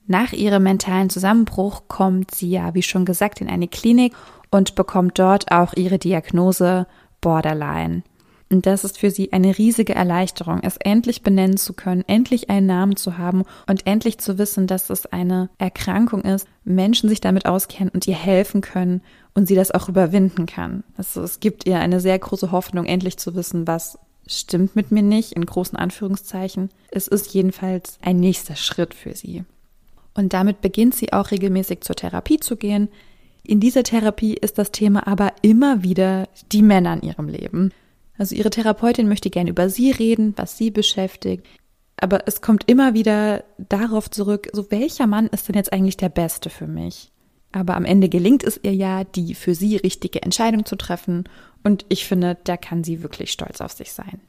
Nach 0.07 0.33
ihrem 0.33 0.65
mentalen 0.65 1.11
Zusammenbruch 1.11 1.85
kommt 1.89 2.35
sie 2.35 2.51
ja, 2.51 2.75
wie 2.75 2.83
schon 2.83 3.05
gesagt, 3.05 3.41
in 3.41 3.49
eine 3.49 3.69
Klinik 3.69 4.15
und 4.51 4.75
bekommt 4.75 5.19
dort 5.19 5.51
auch 5.51 5.75
ihre 5.75 5.99
Diagnose 5.99 6.87
Borderline. 7.21 8.03
Und 8.53 8.67
das 8.67 8.85
ist 8.85 8.99
für 8.99 9.11
sie 9.11 9.33
eine 9.33 9.57
riesige 9.57 9.95
Erleichterung, 9.95 10.61
es 10.63 10.77
endlich 10.77 11.23
benennen 11.23 11.57
zu 11.57 11.73
können, 11.73 12.05
endlich 12.07 12.51
einen 12.51 12.67
Namen 12.67 12.97
zu 12.97 13.17
haben 13.17 13.45
und 13.67 13.87
endlich 13.87 14.19
zu 14.19 14.37
wissen, 14.37 14.67
dass 14.67 14.91
es 14.91 15.07
eine 15.07 15.49
Erkrankung 15.57 16.21
ist, 16.21 16.47
Menschen 16.63 17.09
sich 17.09 17.23
damit 17.23 17.47
auskennen 17.47 17.89
und 17.95 18.07
ihr 18.07 18.15
helfen 18.15 18.61
können 18.61 19.01
und 19.33 19.49
sie 19.49 19.55
das 19.55 19.71
auch 19.71 19.89
überwinden 19.89 20.45
kann. 20.45 20.85
Also 20.99 21.23
es 21.23 21.41
gibt 21.41 21.67
ihr 21.67 21.79
eine 21.79 21.99
sehr 21.99 22.19
große 22.19 22.53
Hoffnung, 22.53 22.85
endlich 22.85 23.17
zu 23.17 23.35
wissen, 23.35 23.67
was 23.67 23.99
stimmt 24.27 24.77
mit 24.77 24.91
mir 24.91 25.03
nicht, 25.03 25.33
in 25.33 25.47
großen 25.47 25.79
Anführungszeichen. 25.79 26.69
Es 26.91 27.09
ist 27.09 27.33
jedenfalls 27.33 27.99
ein 28.03 28.19
nächster 28.19 28.57
Schritt 28.57 28.93
für 28.93 29.15
sie. 29.15 29.45
Und 30.15 30.33
damit 30.33 30.61
beginnt 30.61 30.95
sie 30.95 31.13
auch 31.13 31.31
regelmäßig 31.31 31.81
zur 31.81 31.97
Therapie 31.97 32.39
zu 32.39 32.57
gehen. 32.57 32.89
In 33.45 33.61
dieser 33.61 33.83
Therapie 33.83 34.35
ist 34.35 34.59
das 34.59 34.71
Thema 34.71 35.07
aber 35.07 35.33
immer 35.43 35.83
wieder 35.83 36.29
die 36.53 36.63
Männer 36.63 36.95
in 36.95 37.09
ihrem 37.09 37.29
Leben. 37.29 37.73
Also 38.19 38.35
ihre 38.35 38.51
Therapeutin 38.51 39.09
möchte 39.09 39.31
gerne 39.31 39.51
über 39.51 39.69
sie 39.69 39.91
reden, 39.91 40.35
was 40.37 40.59
sie 40.59 40.71
beschäftigt. 40.71 41.47
Aber 41.97 42.27
es 42.27 42.41
kommt 42.41 42.69
immer 42.69 42.95
wieder 42.95 43.45
darauf 43.59 44.11
zurück, 44.11 44.49
so 44.53 44.71
welcher 44.71 45.07
Mann 45.07 45.29
ist 45.29 45.49
denn 45.49 45.57
jetzt 45.57 45.73
eigentlich 45.73 45.97
der 45.97 46.09
Beste 46.09 46.51
für 46.51 46.67
mich? 46.67 47.13
Aber 47.53 47.77
am 47.77 47.85
Ende 47.85 48.09
gelingt 48.09 48.45
es 48.45 48.59
ihr 48.63 48.75
ja, 48.75 49.05
die 49.05 49.35
für 49.35 49.55
sie 49.55 49.77
richtige 49.77 50.23
Entscheidung 50.23 50.65
zu 50.65 50.77
treffen. 50.77 51.29
Und 51.63 51.85
ich 51.91 52.07
finde, 52.07 52.39
da 52.45 52.57
kann 52.57 52.83
sie 52.83 53.03
wirklich 53.03 53.31
stolz 53.31 53.61
auf 53.61 53.73
sich 53.73 53.93
sein. 53.93 54.21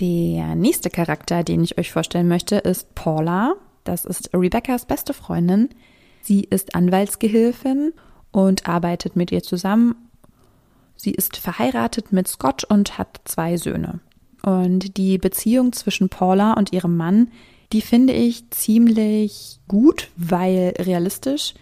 Der 0.00 0.54
nächste 0.54 0.90
Charakter, 0.90 1.44
den 1.44 1.62
ich 1.62 1.78
euch 1.78 1.90
vorstellen 1.92 2.28
möchte, 2.28 2.56
ist 2.56 2.94
Paula. 2.94 3.54
Das 3.84 4.04
ist 4.04 4.30
Rebecca's 4.34 4.86
beste 4.86 5.14
Freundin. 5.14 5.68
Sie 6.22 6.40
ist 6.40 6.74
Anwaltsgehilfin 6.74 7.92
und 8.32 8.66
arbeitet 8.66 9.14
mit 9.14 9.30
ihr 9.30 9.42
zusammen. 9.42 9.94
Sie 10.96 11.12
ist 11.12 11.36
verheiratet 11.36 12.12
mit 12.12 12.26
Scott 12.28 12.64
und 12.64 12.98
hat 12.98 13.20
zwei 13.24 13.56
Söhne. 13.56 14.00
Und 14.42 14.96
die 14.96 15.18
Beziehung 15.18 15.72
zwischen 15.72 16.08
Paula 16.08 16.54
und 16.54 16.72
ihrem 16.72 16.96
Mann, 16.96 17.30
die 17.72 17.80
finde 17.80 18.12
ich 18.12 18.50
ziemlich 18.50 19.60
gut, 19.68 20.10
weil 20.16 20.74
realistisch. 20.78 21.54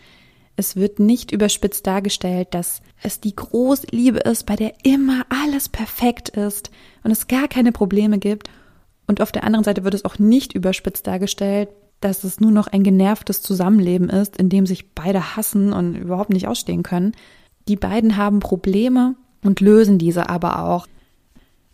Es 0.57 0.77
wird 0.77 0.99
nicht 0.99 1.33
überspitzt 1.33 1.87
dargestellt, 1.87 2.49
dass 2.53 2.83
es 3.03 3.21
die 3.21 3.35
große 3.35 3.87
Liebe 3.91 4.19
ist, 4.19 4.47
bei 4.47 4.57
der 4.57 4.75
immer 4.85 5.25
alles 5.29 5.69
perfekt 5.69 6.29
ist 6.31 6.71
und 7.03 7.11
es 7.11 7.27
gar 7.27 7.49
keine 7.49 7.73
Probleme 7.73 8.19
gibt. 8.19 8.49
Und 9.07 9.21
auf 9.21 9.33
der 9.33 9.45
anderen 9.45 9.65
Seite 9.65 9.85
wird 9.85 9.95
es 9.95 10.05
auch 10.05 10.19
nicht 10.19 10.55
überspitzt 10.55 11.07
dargestellt, 11.07 11.69
dass 12.05 12.25
es 12.25 12.41
nur 12.41 12.51
noch 12.51 12.67
ein 12.67 12.83
genervtes 12.83 13.43
Zusammenleben 13.43 14.09
ist, 14.11 14.37
in 14.37 14.49
dem 14.49 14.67
sich 14.67 14.91
beide 14.95 15.37
hassen 15.37 15.73
und 15.73 15.95
überhaupt 15.95 16.31
nicht 16.31 16.49
ausstehen 16.49 16.83
können. 16.83 17.13
Die 17.69 17.77
beiden 17.77 18.17
haben 18.17 18.41
Probleme 18.41 19.15
und 19.43 19.61
lösen 19.61 19.99
diese 19.99 20.29
aber 20.29 20.65
auch. 20.65 20.87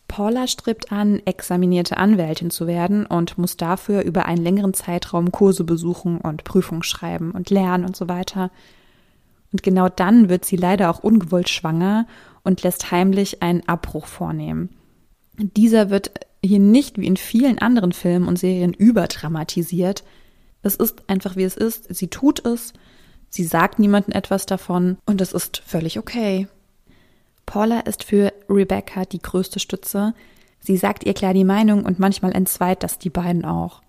Paula 0.07 0.47
strebt 0.47 0.91
an, 0.91 1.21
examinierte 1.27 1.99
Anwältin 1.99 2.51
zu 2.51 2.67
werden 2.67 3.05
und 3.05 3.37
muss 3.37 3.57
dafür 3.57 4.03
über 4.03 4.25
einen 4.27 4.43
längeren 4.43 4.73
Zeitraum 4.73 5.33
Kurse 5.33 5.65
besuchen 5.65 6.19
und 6.19 6.45
Prüfungen 6.45 6.83
schreiben 6.83 7.33
und 7.33 7.51
lernen 7.51 7.85
und 7.85 7.95
so 7.95 8.09
weiter. 8.09 8.51
Und 9.53 9.63
genau 9.63 9.89
dann 9.89 10.29
wird 10.29 10.45
sie 10.45 10.57
leider 10.57 10.91
auch 10.91 11.03
ungewollt 11.03 11.49
schwanger 11.49 12.07
und 12.43 12.63
lässt 12.63 12.91
heimlich 12.91 13.43
einen 13.43 13.69
Abbruch 13.69 14.07
vornehmen. 14.07 14.71
Dieser 15.39 15.91
wird 15.91 16.11
hier 16.45 16.61
nicht 16.61 16.99
wie 16.99 17.07
in 17.07 17.17
vielen 17.17 17.59
anderen 17.59 17.93
Filmen 17.93 18.29
und 18.29 18.39
Serien 18.39 18.73
überdramatisiert. 18.73 20.05
Es 20.63 20.77
ist 20.77 21.09
einfach 21.09 21.37
wie 21.37 21.45
es 21.45 21.57
ist. 21.57 21.95
Sie 21.95 22.09
tut 22.09 22.45
es. 22.45 22.73
Sie 23.29 23.45
sagt 23.45 23.79
niemandem 23.79 24.15
etwas 24.15 24.47
davon 24.47 24.99
und 25.05 25.21
es 25.21 25.33
ist 25.33 25.63
völlig 25.67 25.99
okay. 25.99 26.49
Paula 27.47 27.81
ist 27.81 28.05
für 28.05 28.33
Rebecca 28.49 29.05
die 29.05 29.21
größte 29.21 29.59
Stütze. 29.59 30.15
Sie 30.61 30.77
sagt 30.77 31.05
ihr 31.05 31.15
klar 31.15 31.35
die 31.35 31.45
Meinung 31.45 31.85
und 31.85 31.99
manchmal 31.99 32.33
entzweit 32.33 32.83
das 32.83 32.99
die 32.99 33.11
beiden 33.11 33.45
auch. 33.45 33.83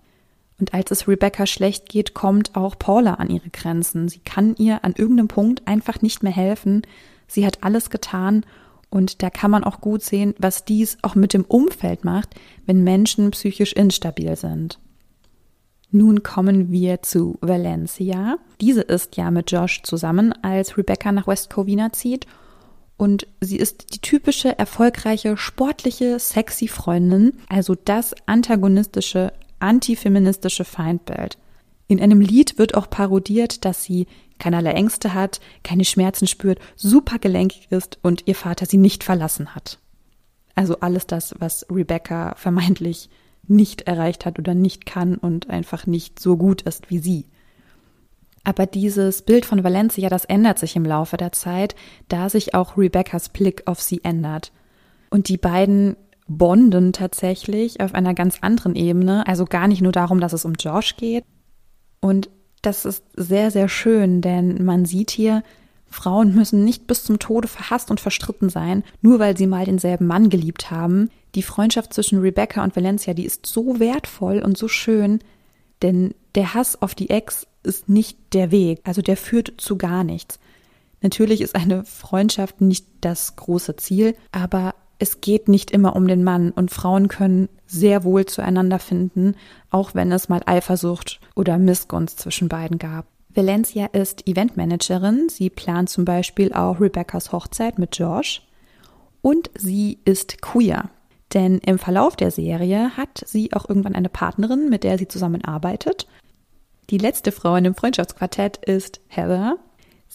Und 0.58 0.74
als 0.74 0.90
es 0.90 1.08
Rebecca 1.08 1.46
schlecht 1.46 1.88
geht, 1.88 2.12
kommt 2.12 2.54
auch 2.54 2.78
Paula 2.78 3.14
an 3.14 3.30
ihre 3.30 3.48
Grenzen. 3.48 4.08
Sie 4.08 4.18
kann 4.18 4.54
ihr 4.56 4.84
an 4.84 4.94
irgendeinem 4.96 5.28
Punkt 5.28 5.66
einfach 5.66 6.02
nicht 6.02 6.22
mehr 6.22 6.32
helfen. 6.32 6.82
Sie 7.26 7.46
hat 7.46 7.62
alles 7.62 7.88
getan 7.88 8.44
und 8.90 9.22
da 9.22 9.30
kann 9.30 9.50
man 9.50 9.64
auch 9.64 9.80
gut 9.80 10.02
sehen, 10.02 10.34
was 10.38 10.64
dies 10.64 10.98
auch 11.02 11.14
mit 11.14 11.32
dem 11.32 11.44
Umfeld 11.44 12.04
macht, 12.04 12.34
wenn 12.66 12.82
Menschen 12.82 13.30
psychisch 13.30 13.72
instabil 13.72 14.34
sind. 14.36 14.80
Nun 15.92 16.22
kommen 16.22 16.70
wir 16.70 17.02
zu 17.02 17.36
Valencia. 17.40 18.38
Diese 18.60 18.82
ist 18.82 19.16
ja 19.16 19.30
mit 19.30 19.50
Josh 19.50 19.82
zusammen, 19.82 20.32
als 20.42 20.76
Rebecca 20.76 21.10
nach 21.10 21.26
West 21.26 21.50
Covina 21.50 21.92
zieht. 21.92 22.26
Und 22.96 23.26
sie 23.40 23.56
ist 23.56 23.94
die 23.94 24.00
typische, 24.00 24.56
erfolgreiche, 24.58 25.36
sportliche, 25.36 26.18
sexy 26.18 26.68
Freundin, 26.68 27.32
also 27.48 27.74
das 27.74 28.14
antagonistische, 28.26 29.32
antifeministische 29.58 30.64
Feindbild. 30.64 31.38
In 31.88 32.00
einem 32.00 32.20
Lied 32.20 32.58
wird 32.58 32.74
auch 32.74 32.88
parodiert, 32.88 33.64
dass 33.64 33.82
sie 33.82 34.06
keinerlei 34.40 34.72
Ängste 34.72 35.14
hat, 35.14 35.40
keine 35.62 35.84
Schmerzen 35.84 36.26
spürt, 36.26 36.58
super 36.74 37.20
gelenkig 37.20 37.68
ist 37.70 37.98
und 38.02 38.26
ihr 38.26 38.34
Vater 38.34 38.66
sie 38.66 38.78
nicht 38.78 39.04
verlassen 39.04 39.54
hat. 39.54 39.78
Also 40.56 40.80
alles 40.80 41.06
das, 41.06 41.34
was 41.38 41.64
Rebecca 41.70 42.34
vermeintlich 42.36 43.08
nicht 43.46 43.82
erreicht 43.82 44.26
hat 44.26 44.38
oder 44.38 44.54
nicht 44.54 44.86
kann 44.86 45.16
und 45.16 45.48
einfach 45.48 45.86
nicht 45.86 46.18
so 46.18 46.36
gut 46.36 46.62
ist 46.62 46.90
wie 46.90 46.98
sie. 46.98 47.26
Aber 48.42 48.66
dieses 48.66 49.22
Bild 49.22 49.44
von 49.44 49.64
Valencia, 49.64 50.08
das 50.08 50.24
ändert 50.24 50.58
sich 50.58 50.74
im 50.74 50.84
Laufe 50.84 51.16
der 51.16 51.32
Zeit, 51.32 51.74
da 52.08 52.28
sich 52.28 52.54
auch 52.54 52.76
Rebeccas 52.76 53.28
Blick 53.28 53.62
auf 53.66 53.80
sie 53.80 54.02
ändert. 54.02 54.52
Und 55.10 55.28
die 55.28 55.36
beiden 55.36 55.96
bonden 56.26 56.92
tatsächlich 56.92 57.80
auf 57.80 57.94
einer 57.94 58.14
ganz 58.14 58.38
anderen 58.40 58.76
Ebene, 58.76 59.26
also 59.26 59.44
gar 59.44 59.68
nicht 59.68 59.82
nur 59.82 59.92
darum, 59.92 60.20
dass 60.20 60.32
es 60.32 60.44
um 60.44 60.54
Josh 60.54 60.96
geht, 60.96 61.24
und 62.00 62.30
das 62.62 62.84
ist 62.84 63.04
sehr, 63.14 63.50
sehr 63.50 63.68
schön, 63.68 64.20
denn 64.20 64.64
man 64.64 64.84
sieht 64.84 65.10
hier, 65.10 65.42
Frauen 65.90 66.34
müssen 66.34 66.64
nicht 66.64 66.86
bis 66.86 67.04
zum 67.04 67.18
Tode 67.18 67.48
verhasst 67.48 67.90
und 67.90 68.00
verstritten 68.00 68.48
sein, 68.48 68.84
nur 69.02 69.18
weil 69.18 69.36
sie 69.36 69.46
mal 69.46 69.64
denselben 69.64 70.06
Mann 70.06 70.30
geliebt 70.30 70.70
haben. 70.70 71.10
Die 71.34 71.42
Freundschaft 71.42 71.92
zwischen 71.92 72.20
Rebecca 72.20 72.62
und 72.62 72.76
Valencia, 72.76 73.12
die 73.12 73.24
ist 73.24 73.46
so 73.46 73.80
wertvoll 73.80 74.38
und 74.38 74.56
so 74.56 74.68
schön, 74.68 75.18
denn 75.82 76.14
der 76.36 76.54
Hass 76.54 76.80
auf 76.80 76.94
die 76.94 77.10
Ex 77.10 77.46
ist 77.62 77.88
nicht 77.88 78.18
der 78.32 78.50
Weg, 78.50 78.80
also 78.84 79.02
der 79.02 79.16
führt 79.16 79.54
zu 79.58 79.76
gar 79.76 80.04
nichts. 80.04 80.38
Natürlich 81.02 81.40
ist 81.40 81.54
eine 81.54 81.84
Freundschaft 81.84 82.60
nicht 82.60 82.86
das 83.00 83.36
große 83.36 83.76
Ziel, 83.76 84.14
aber 84.32 84.74
es 85.00 85.22
geht 85.22 85.48
nicht 85.48 85.70
immer 85.70 85.96
um 85.96 86.06
den 86.06 86.22
Mann 86.22 86.50
und 86.50 86.70
Frauen 86.70 87.08
können 87.08 87.48
sehr 87.66 88.04
wohl 88.04 88.26
zueinander 88.26 88.78
finden, 88.78 89.34
auch 89.70 89.94
wenn 89.94 90.12
es 90.12 90.28
mal 90.28 90.42
Eifersucht 90.44 91.20
oder 91.34 91.56
Missgunst 91.56 92.20
zwischen 92.20 92.48
beiden 92.48 92.78
gab. 92.78 93.06
Valencia 93.34 93.86
ist 93.86 94.28
Eventmanagerin. 94.28 95.28
Sie 95.28 95.48
plant 95.48 95.88
zum 95.88 96.04
Beispiel 96.04 96.52
auch 96.52 96.80
Rebeccas 96.80 97.32
Hochzeit 97.32 97.78
mit 97.78 97.96
Josh. 97.96 98.42
Und 99.22 99.50
sie 99.56 99.98
ist 100.04 100.42
queer. 100.42 100.90
Denn 101.32 101.58
im 101.58 101.78
Verlauf 101.78 102.16
der 102.16 102.30
Serie 102.30 102.96
hat 102.96 103.22
sie 103.24 103.52
auch 103.52 103.68
irgendwann 103.68 103.94
eine 103.94 104.08
Partnerin, 104.08 104.68
mit 104.68 104.84
der 104.84 104.98
sie 104.98 105.08
zusammenarbeitet. 105.08 106.08
Die 106.90 106.98
letzte 106.98 107.32
Frau 107.32 107.54
in 107.56 107.64
dem 107.64 107.74
Freundschaftsquartett 107.74 108.58
ist 108.58 109.00
Heather. 109.08 109.56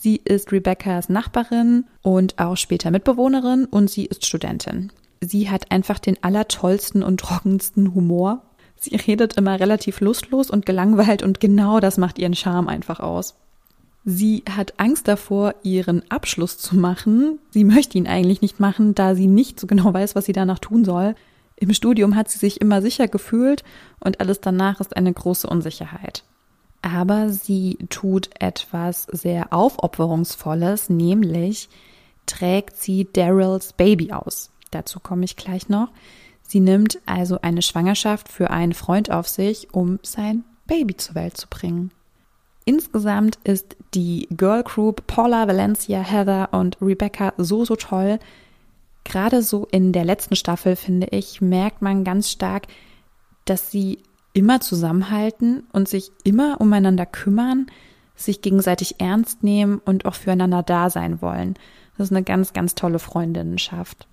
Sie 0.06 0.22
ist 0.24 0.52
Rebeccas 0.52 1.10
Nachbarin 1.10 1.86
und 2.04 2.38
auch 2.38 2.58
später 2.58 2.92
Mitbewohnerin 2.92 3.66
und 3.66 3.90
sie 3.90 4.06
ist 4.06 4.24
Studentin. 4.24 4.92
Sie 5.20 5.50
hat 5.50 5.72
einfach 5.72 5.98
den 5.98 6.22
allertollsten 6.22 7.02
und 7.02 7.22
trockensten 7.22 7.96
Humor. 7.96 8.44
Sie 8.76 8.96
redet 8.96 9.34
immer 9.36 9.60
relativ 9.60 10.02
lustlos 10.02 10.52
und 10.52 10.68
gelangweilt 10.68 11.24
und 11.24 11.40
genau 11.40 11.80
das 11.80 11.98
macht 11.98 12.20
ihren 12.20 12.36
Charme 12.36 12.68
einfach 12.68 13.00
aus. 13.00 13.34
Sie 14.04 14.44
hat 14.48 14.76
Angst 14.78 15.08
davor, 15.08 15.56
ihren 15.64 16.04
Abschluss 16.12 16.60
zu 16.60 16.76
machen. 16.76 17.40
Sie 17.50 17.64
möchte 17.64 17.98
ihn 17.98 18.06
eigentlich 18.06 18.44
nicht 18.44 18.60
machen, 18.60 18.94
da 18.94 19.16
sie 19.16 19.26
nicht 19.26 19.60
so 19.60 19.66
genau 19.66 19.92
weiß, 19.92 20.14
was 20.14 20.26
sie 20.26 20.34
danach 20.34 20.60
tun 20.60 20.86
soll. 20.86 21.16
Im 21.56 21.74
Studium 21.74 22.16
hat 22.16 22.30
sie 22.30 22.38
sich 22.38 22.62
immer 22.62 22.84
sicher 22.84 23.08
gefühlt 23.08 23.64
und 24.02 24.20
alles 24.20 24.40
danach 24.40 24.80
ist 24.82 24.96
eine 24.96 25.12
große 25.12 25.48
Unsicherheit 25.48 26.24
aber 26.86 27.30
sie 27.30 27.80
tut 27.90 28.30
etwas 28.40 29.08
sehr 29.12 29.52
Aufopferungsvolles, 29.52 30.88
nämlich 30.90 31.68
trägt 32.28 32.78
sie 32.78 33.08
Daryls 33.12 33.74
Baby 33.74 34.12
aus. 34.12 34.52
Dazu 34.70 35.00
komme 35.00 35.26
ich 35.26 35.36
gleich 35.36 35.68
noch. 35.68 35.90
Sie 36.44 36.60
nimmt 36.60 37.00
also 37.08 37.42
eine 37.42 37.64
Schwangerschaft 37.64 38.30
für 38.30 38.52
einen 38.52 38.76
Freund 38.76 39.10
auf 39.10 39.28
sich, 39.28 39.74
um 39.74 39.98
sein 40.04 40.44
Baby 40.68 40.96
zur 40.96 41.16
Welt 41.16 41.38
zu 41.38 41.48
bringen. 41.50 41.90
Insgesamt 42.66 43.40
ist 43.44 43.76
die 43.96 44.28
Girl 44.30 44.62
Group 44.62 45.08
Paula, 45.08 45.48
Valencia, 45.48 46.02
Heather 46.02 46.50
und 46.52 46.78
Rebecca 46.82 47.34
so, 47.38 47.66
so 47.66 47.76
toll. 47.76 48.20
Gerade 49.04 49.42
so 49.42 49.68
in 49.72 49.92
der 49.92 50.06
letzten 50.06 50.36
Staffel, 50.36 50.76
finde 50.76 51.08
ich, 51.08 51.42
merkt 51.42 51.82
man 51.82 52.04
ganz 52.04 52.30
stark, 52.30 52.68
dass 53.46 53.72
sie 53.72 54.04
immer 54.36 54.60
zusammenhalten 54.60 55.64
und 55.72 55.88
sich 55.88 56.12
immer 56.24 56.60
umeinander 56.60 57.06
kümmern, 57.06 57.68
sich 58.16 58.42
gegenseitig 58.42 59.00
ernst 59.00 59.44
nehmen 59.44 59.82
und 59.84 60.06
auch 60.06 60.14
füreinander 60.14 60.62
da 60.62 60.90
sein 60.90 61.22
wollen. 61.22 61.56
Das 61.98 62.08
ist 62.08 62.16
eine 62.16 62.24
ganz, 62.24 62.54
ganz 62.54 62.76
tolle 62.76 63.00
Freundinnenschaft. 63.00 64.08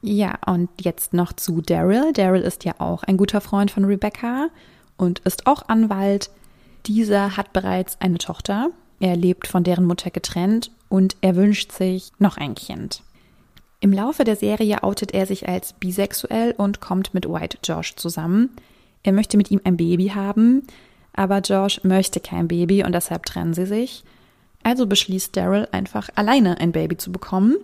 Ja, 0.00 0.38
und 0.46 0.70
jetzt 0.80 1.12
noch 1.12 1.32
zu 1.34 1.60
Daryl. 1.60 2.12
Daryl 2.14 2.42
ist 2.42 2.64
ja 2.64 2.74
auch 2.78 3.02
ein 3.02 3.16
guter 3.16 3.40
Freund 3.40 3.70
von 3.70 3.84
Rebecca 3.84 4.48
und 4.96 5.20
ist 5.20 5.46
auch 5.46 5.68
Anwalt. 5.68 6.30
Dieser 6.86 7.36
hat 7.36 7.52
bereits 7.52 8.00
eine 8.00 8.18
Tochter. 8.18 8.70
Er 8.98 9.16
lebt 9.16 9.46
von 9.46 9.62
deren 9.62 9.84
Mutter 9.84 10.10
getrennt 10.10 10.70
und 10.88 11.16
er 11.20 11.36
wünscht 11.36 11.72
sich 11.72 12.12
noch 12.18 12.38
ein 12.38 12.54
Kind. 12.54 13.02
Im 13.80 13.92
Laufe 13.92 14.24
der 14.24 14.36
Serie 14.36 14.82
outet 14.82 15.12
er 15.12 15.26
sich 15.26 15.48
als 15.48 15.74
bisexuell 15.74 16.54
und 16.56 16.80
kommt 16.80 17.12
mit 17.12 17.28
White 17.28 17.58
Josh 17.62 17.94
zusammen. 17.96 18.50
Er 19.02 19.12
möchte 19.12 19.36
mit 19.36 19.50
ihm 19.50 19.60
ein 19.64 19.76
Baby 19.76 20.08
haben, 20.08 20.66
aber 21.12 21.40
Josh 21.40 21.82
möchte 21.84 22.20
kein 22.20 22.48
Baby 22.48 22.84
und 22.84 22.92
deshalb 22.92 23.24
trennen 23.26 23.54
sie 23.54 23.66
sich. 23.66 24.04
Also 24.62 24.86
beschließt 24.86 25.36
Daryl 25.36 25.68
einfach 25.72 26.08
alleine 26.14 26.58
ein 26.60 26.72
Baby 26.72 26.96
zu 26.96 27.12
bekommen. 27.12 27.56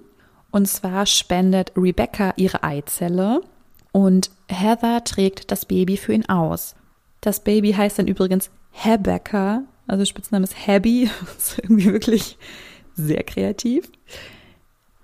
Und 0.51 0.69
zwar 0.69 1.07
spendet 1.07 1.73
Rebecca 1.77 2.33
ihre 2.37 2.63
Eizelle 2.63 3.41
und 3.91 4.31
Heather 4.49 5.03
trägt 5.05 5.51
das 5.51 5.67
Baby 5.67 5.97
für 5.97 6.13
ihn 6.13 6.29
aus. 6.29 6.75
Das 7.21 7.41
Baby 7.41 7.73
heißt 7.73 7.99
dann 7.99 8.07
übrigens 8.07 8.51
Hebecca, 8.71 9.65
also 9.87 10.05
Spitzname 10.05 10.45
ist 10.45 10.67
Habby. 10.67 11.11
Das 11.35 11.49
ist 11.49 11.59
irgendwie 11.59 11.93
wirklich 11.93 12.39
sehr 12.95 13.23
kreativ. 13.23 13.91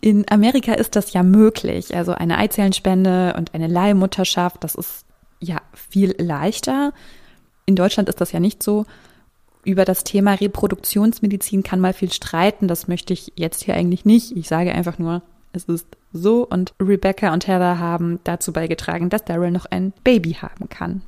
In 0.00 0.24
Amerika 0.30 0.74
ist 0.74 0.96
das 0.96 1.12
ja 1.12 1.22
möglich. 1.22 1.96
Also 1.96 2.12
eine 2.12 2.38
Eizellenspende 2.38 3.34
und 3.36 3.54
eine 3.54 3.66
Leihmutterschaft, 3.66 4.62
das 4.62 4.74
ist 4.74 5.04
ja 5.40 5.60
viel 5.74 6.14
leichter. 6.18 6.92
In 7.66 7.76
Deutschland 7.76 8.08
ist 8.08 8.20
das 8.20 8.32
ja 8.32 8.40
nicht 8.40 8.62
so. 8.62 8.86
Über 9.64 9.84
das 9.84 10.04
Thema 10.04 10.34
Reproduktionsmedizin 10.34 11.62
kann 11.62 11.80
mal 11.80 11.92
viel 11.92 12.12
streiten. 12.12 12.68
Das 12.68 12.88
möchte 12.88 13.12
ich 13.12 13.32
jetzt 13.36 13.64
hier 13.64 13.74
eigentlich 13.74 14.04
nicht. 14.04 14.36
Ich 14.36 14.48
sage 14.48 14.72
einfach 14.72 14.98
nur, 14.98 15.22
es 15.52 15.64
ist 15.64 15.86
so 16.12 16.46
und 16.46 16.74
Rebecca 16.80 17.32
und 17.32 17.46
Heather 17.46 17.78
haben 17.78 18.20
dazu 18.24 18.52
beigetragen, 18.52 19.10
dass 19.10 19.24
Daryl 19.24 19.50
noch 19.50 19.66
ein 19.66 19.92
Baby 20.04 20.34
haben 20.34 20.68
kann. 20.68 21.02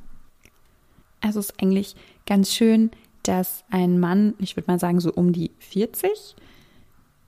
Also 1.21 1.39
es 1.39 1.51
ist 1.51 1.61
eigentlich 1.61 1.95
ganz 2.25 2.51
schön, 2.53 2.91
dass 3.23 3.63
ein 3.69 3.99
Mann, 3.99 4.33
ich 4.39 4.55
würde 4.55 4.71
mal 4.71 4.79
sagen 4.79 4.99
so 4.99 5.11
um 5.11 5.31
die 5.33 5.51
40, 5.59 6.35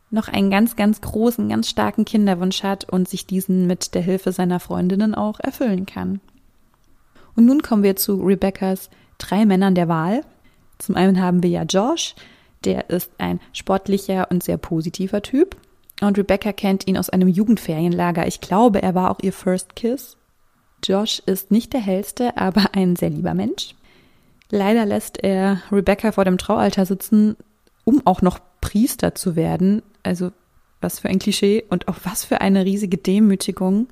noch 0.10 0.28
einen 0.28 0.52
ganz, 0.52 0.76
ganz 0.76 1.02
großen, 1.02 1.50
ganz 1.50 1.70
starken 1.70 2.06
Kinderwunsch 2.06 2.64
hat 2.64 2.90
und 2.92 3.08
sich 3.08 3.26
diesen 3.26 3.68
mit 3.68 3.96
der 3.96 4.02
Hilfe 4.02 4.32
seiner 4.32 4.60
Freundinnen 4.60 5.16
auch 5.16 5.40
erfüllen 5.40 5.86
kann. 5.86 6.22
Und 7.36 7.46
nun 7.46 7.62
kommen 7.62 7.84
wir 7.84 7.96
zu 7.96 8.22
Rebeccas 8.22 8.90
drei 9.18 9.46
Männern 9.46 9.76
der 9.76 9.88
Wahl. 9.88 10.22
Zum 10.78 10.96
einen 10.96 11.22
haben 11.22 11.44
wir 11.44 11.50
ja 11.50 11.64
Josh, 11.64 12.16
der 12.66 12.90
ist 12.90 13.12
ein 13.18 13.40
sportlicher 13.54 14.30
und 14.30 14.44
sehr 14.44 14.58
positiver 14.58 15.22
Typ. 15.22 15.56
Und 16.02 16.18
Rebecca 16.18 16.52
kennt 16.52 16.88
ihn 16.88 16.98
aus 16.98 17.10
einem 17.10 17.28
Jugendferienlager. 17.28 18.28
Ich 18.28 18.42
glaube, 18.42 18.82
er 18.82 18.96
war 18.96 19.12
auch 19.12 19.20
ihr 19.22 19.34
First 19.34 19.76
Kiss. 19.76 20.18
Josh 20.84 21.22
ist 21.26 21.52
nicht 21.52 21.74
der 21.74 21.82
hellste, 21.82 22.36
aber 22.38 22.70
ein 22.74 22.96
sehr 22.96 23.10
lieber 23.10 23.34
Mensch. 23.34 23.76
Leider 24.50 24.86
lässt 24.86 25.24
er 25.24 25.62
Rebecca 25.72 26.12
vor 26.12 26.26
dem 26.26 26.38
Traualtar 26.38 26.86
sitzen, 26.86 27.38
um 27.86 28.02
auch 28.06 28.22
noch 28.22 28.40
Priester 28.62 29.16
zu 29.16 29.36
werden. 29.36 29.82
Also 30.04 30.32
was 30.82 31.00
für 31.00 31.10
ein 31.10 31.20
Klischee 31.20 31.64
und 31.70 31.88
auch 31.88 31.98
was 32.04 32.26
für 32.26 32.42
eine 32.42 32.66
riesige 32.66 32.98
Demütigung. 32.98 33.88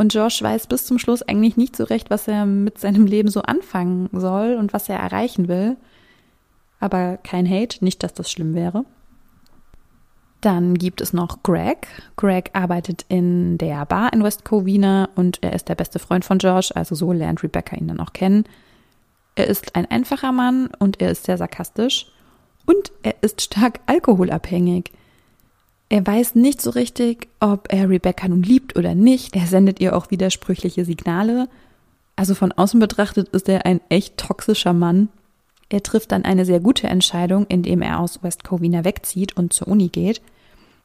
Und 0.00 0.14
Josh 0.14 0.40
weiß 0.40 0.66
bis 0.66 0.86
zum 0.86 0.98
Schluss 0.98 1.20
eigentlich 1.20 1.58
nicht 1.58 1.76
so 1.76 1.84
recht, 1.84 2.08
was 2.08 2.26
er 2.26 2.46
mit 2.46 2.78
seinem 2.78 3.04
Leben 3.04 3.28
so 3.28 3.42
anfangen 3.42 4.08
soll 4.14 4.56
und 4.58 4.72
was 4.72 4.88
er 4.88 4.98
erreichen 4.98 5.46
will. 5.46 5.76
Aber 6.78 7.18
kein 7.18 7.46
Hate, 7.46 7.84
nicht, 7.84 8.02
dass 8.02 8.14
das 8.14 8.32
schlimm 8.32 8.54
wäre. 8.54 8.86
Dann 10.40 10.78
gibt 10.78 11.02
es 11.02 11.12
noch 11.12 11.42
Greg. 11.42 11.86
Greg 12.16 12.48
arbeitet 12.54 13.04
in 13.08 13.58
der 13.58 13.84
Bar 13.84 14.14
in 14.14 14.24
West 14.24 14.46
Covina 14.46 15.10
und 15.16 15.42
er 15.42 15.52
ist 15.52 15.68
der 15.68 15.74
beste 15.74 15.98
Freund 15.98 16.24
von 16.24 16.38
Josh, 16.38 16.72
also 16.74 16.94
so 16.94 17.12
lernt 17.12 17.42
Rebecca 17.42 17.76
ihn 17.76 17.88
dann 17.88 18.00
auch 18.00 18.14
kennen. 18.14 18.44
Er 19.34 19.48
ist 19.48 19.76
ein 19.76 19.84
einfacher 19.84 20.32
Mann 20.32 20.70
und 20.78 21.02
er 21.02 21.10
ist 21.10 21.24
sehr 21.24 21.36
sarkastisch 21.36 22.06
und 22.64 22.90
er 23.02 23.16
ist 23.22 23.42
stark 23.42 23.80
alkoholabhängig. 23.84 24.92
Er 25.90 26.06
weiß 26.06 26.36
nicht 26.36 26.62
so 26.62 26.70
richtig, 26.70 27.28
ob 27.40 27.72
er 27.72 27.90
Rebecca 27.90 28.28
nun 28.28 28.44
liebt 28.44 28.78
oder 28.78 28.94
nicht. 28.94 29.34
Er 29.34 29.46
sendet 29.46 29.80
ihr 29.80 29.96
auch 29.96 30.12
widersprüchliche 30.12 30.84
Signale. 30.84 31.48
Also 32.14 32.36
von 32.36 32.52
außen 32.52 32.78
betrachtet 32.78 33.28
ist 33.30 33.48
er 33.48 33.66
ein 33.66 33.80
echt 33.88 34.16
toxischer 34.16 34.72
Mann. 34.72 35.08
Er 35.68 35.82
trifft 35.82 36.12
dann 36.12 36.24
eine 36.24 36.44
sehr 36.44 36.60
gute 36.60 36.86
Entscheidung, 36.86 37.44
indem 37.48 37.82
er 37.82 37.98
aus 37.98 38.22
West 38.22 38.44
Covina 38.44 38.84
wegzieht 38.84 39.36
und 39.36 39.52
zur 39.52 39.66
Uni 39.66 39.88
geht. 39.88 40.22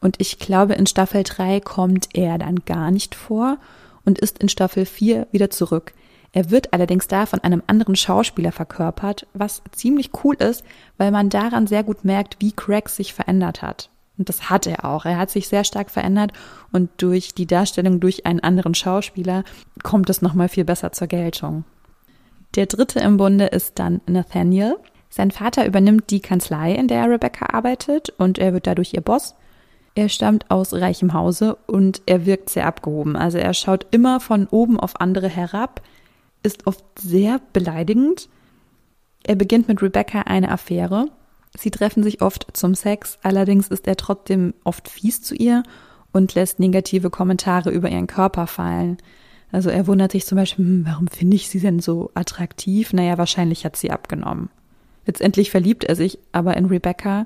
Und 0.01 0.15
ich 0.19 0.39
glaube, 0.39 0.73
in 0.73 0.87
Staffel 0.87 1.21
3 1.23 1.59
kommt 1.59 2.09
er 2.13 2.39
dann 2.39 2.65
gar 2.65 2.89
nicht 2.89 3.13
vor 3.13 3.59
und 4.05 4.17
ist 4.17 4.39
in 4.39 4.49
Staffel 4.49 4.87
4 4.87 5.27
wieder 5.31 5.51
zurück. 5.51 5.93
Er 6.31 6.49
wird 6.49 6.73
allerdings 6.73 7.07
da 7.07 7.27
von 7.27 7.41
einem 7.41 7.61
anderen 7.67 7.95
Schauspieler 7.95 8.51
verkörpert, 8.51 9.27
was 9.35 9.61
ziemlich 9.71 10.09
cool 10.23 10.35
ist, 10.35 10.63
weil 10.97 11.11
man 11.11 11.29
daran 11.29 11.67
sehr 11.67 11.83
gut 11.83 12.03
merkt, 12.03 12.37
wie 12.39 12.53
Craig 12.53 12.89
sich 12.89 13.13
verändert 13.13 13.61
hat. 13.61 13.91
Und 14.17 14.29
das 14.29 14.49
hat 14.49 14.67
er 14.67 14.85
auch. 14.85 15.05
Er 15.05 15.17
hat 15.17 15.29
sich 15.29 15.47
sehr 15.47 15.63
stark 15.63 15.91
verändert 15.91 16.31
und 16.71 16.89
durch 16.97 17.33
die 17.33 17.47
Darstellung 17.47 17.99
durch 17.99 18.25
einen 18.25 18.39
anderen 18.39 18.75
Schauspieler 18.75 19.43
kommt 19.83 20.09
es 20.09 20.21
nochmal 20.21 20.49
viel 20.49 20.65
besser 20.65 20.91
zur 20.91 21.07
Geltung. 21.07 21.65
Der 22.55 22.67
dritte 22.67 22.99
im 22.99 23.17
Bunde 23.17 23.47
ist 23.47 23.79
dann 23.79 24.01
Nathaniel. 24.07 24.77
Sein 25.09 25.31
Vater 25.31 25.65
übernimmt 25.65 26.09
die 26.09 26.21
Kanzlei, 26.21 26.73
in 26.73 26.87
der 26.87 27.09
Rebecca 27.09 27.53
arbeitet 27.53 28.09
und 28.17 28.37
er 28.37 28.53
wird 28.53 28.67
dadurch 28.67 28.93
ihr 28.93 29.01
Boss. 29.01 29.35
Er 29.95 30.09
stammt 30.09 30.51
aus 30.51 30.73
reichem 30.73 31.13
Hause 31.13 31.57
und 31.67 32.01
er 32.05 32.25
wirkt 32.25 32.49
sehr 32.49 32.67
abgehoben. 32.67 33.15
Also 33.15 33.37
er 33.37 33.53
schaut 33.53 33.87
immer 33.91 34.19
von 34.19 34.47
oben 34.47 34.77
auf 34.77 34.99
andere 34.99 35.29
herab, 35.29 35.81
ist 36.43 36.67
oft 36.67 36.83
sehr 36.99 37.39
beleidigend. 37.53 38.29
Er 39.23 39.35
beginnt 39.35 39.67
mit 39.67 39.81
Rebecca 39.81 40.21
eine 40.21 40.51
Affäre. 40.51 41.07
Sie 41.57 41.71
treffen 41.71 42.03
sich 42.03 42.21
oft 42.21 42.47
zum 42.53 42.75
Sex, 42.75 43.19
allerdings 43.23 43.67
ist 43.69 43.87
er 43.87 43.95
trotzdem 43.95 44.53
oft 44.63 44.89
fies 44.89 45.21
zu 45.21 45.35
ihr 45.35 45.63
und 46.11 46.35
lässt 46.35 46.59
negative 46.59 47.09
Kommentare 47.09 47.71
über 47.71 47.89
ihren 47.89 48.07
Körper 48.07 48.47
fallen. 48.47 48.97
Also 49.51 49.69
er 49.69 49.87
wundert 49.87 50.11
sich 50.11 50.25
zum 50.25 50.37
Beispiel, 50.37 50.65
hm, 50.65 50.85
warum 50.85 51.07
finde 51.07 51.35
ich 51.35 51.49
sie 51.49 51.59
denn 51.59 51.79
so 51.79 52.11
attraktiv? 52.13 52.93
Naja, 52.93 53.17
wahrscheinlich 53.17 53.65
hat 53.65 53.75
sie 53.75 53.91
abgenommen. 53.91 54.49
Letztendlich 55.05 55.51
verliebt 55.51 55.83
er 55.83 55.95
sich 55.95 56.19
aber 56.31 56.57
in 56.57 56.65
Rebecca, 56.65 57.25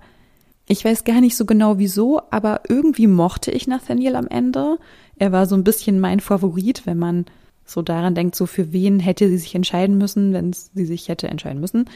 ich 0.72 0.86
weiß 0.86 1.04
gar 1.04 1.20
nicht 1.20 1.36
so 1.36 1.46
genau 1.46 1.80
wieso, 1.80 2.22
aber 2.30 2.62
irgendwie 2.70 3.08
mochte 3.08 3.50
ich 3.50 3.66
Nathaniel 3.66 4.16
am 4.16 4.28
Ende. 4.28 4.78
Er 5.18 5.32
war 5.32 5.48
so 5.48 5.56
ein 5.56 5.64
bisschen 5.64 6.00
mein 6.00 6.20
Favorit, 6.20 6.86
wenn 6.86 7.00
man 7.00 7.26
so 7.66 7.82
daran 7.82 8.14
denkt, 8.14 8.36
so 8.36 8.46
für 8.46 8.72
wen 8.72 9.00
hätte 9.00 9.28
sie 9.30 9.40
sich 9.40 9.56
entscheiden 9.56 9.98
müssen, 9.98 10.32
wenn 10.32 10.54
sie 10.54 10.86
sich 10.86 11.08
hätte 11.08 11.28
entscheiden 11.28 11.60
müssen, 11.60 11.90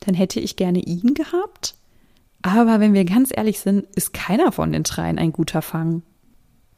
dann 0.00 0.14
hätte 0.14 0.40
ich 0.40 0.56
gerne 0.56 0.80
ihn 0.80 1.14
gehabt. 1.14 1.74
Aber 2.42 2.80
wenn 2.80 2.94
wir 2.94 3.04
ganz 3.04 3.30
ehrlich 3.34 3.60
sind, 3.60 3.84
ist 3.96 4.12
keiner 4.12 4.52
von 4.52 4.72
den 4.72 4.84
dreien 4.84 5.18
ein 5.18 5.32
guter 5.32 5.62
Fang. 5.62 6.02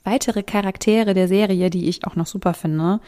Weitere 0.05 0.43
Charaktere 0.43 1.13
der 1.13 1.29
Serie, 1.29 1.69
die 1.71 1.89
ich 1.89 2.07
auch 2.07 2.17
noch 2.17 2.27
super 2.27 2.55
finde, 2.55 3.01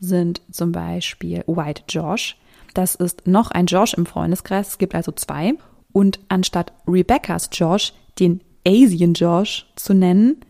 sind 0.00 0.40
zum 0.50 0.72
Beispiel 0.72 1.44
White 1.46 1.82
Josh. 1.88 2.36
Das 2.74 2.94
ist 2.94 3.26
noch 3.26 3.50
ein 3.50 3.66
Josh 3.66 3.94
im 3.94 4.06
Freundeskreis. 4.06 4.68
Es 4.68 4.78
gibt 4.78 4.94
also 4.94 5.12
zwei. 5.12 5.54
Und 5.92 6.20
anstatt 6.28 6.72
Rebecca's 6.86 7.50
Josh 7.52 7.92
den 8.18 8.40
Asian 8.66 9.14
Josh 9.14 9.66
zu 9.76 9.94
nennen, 9.94 10.40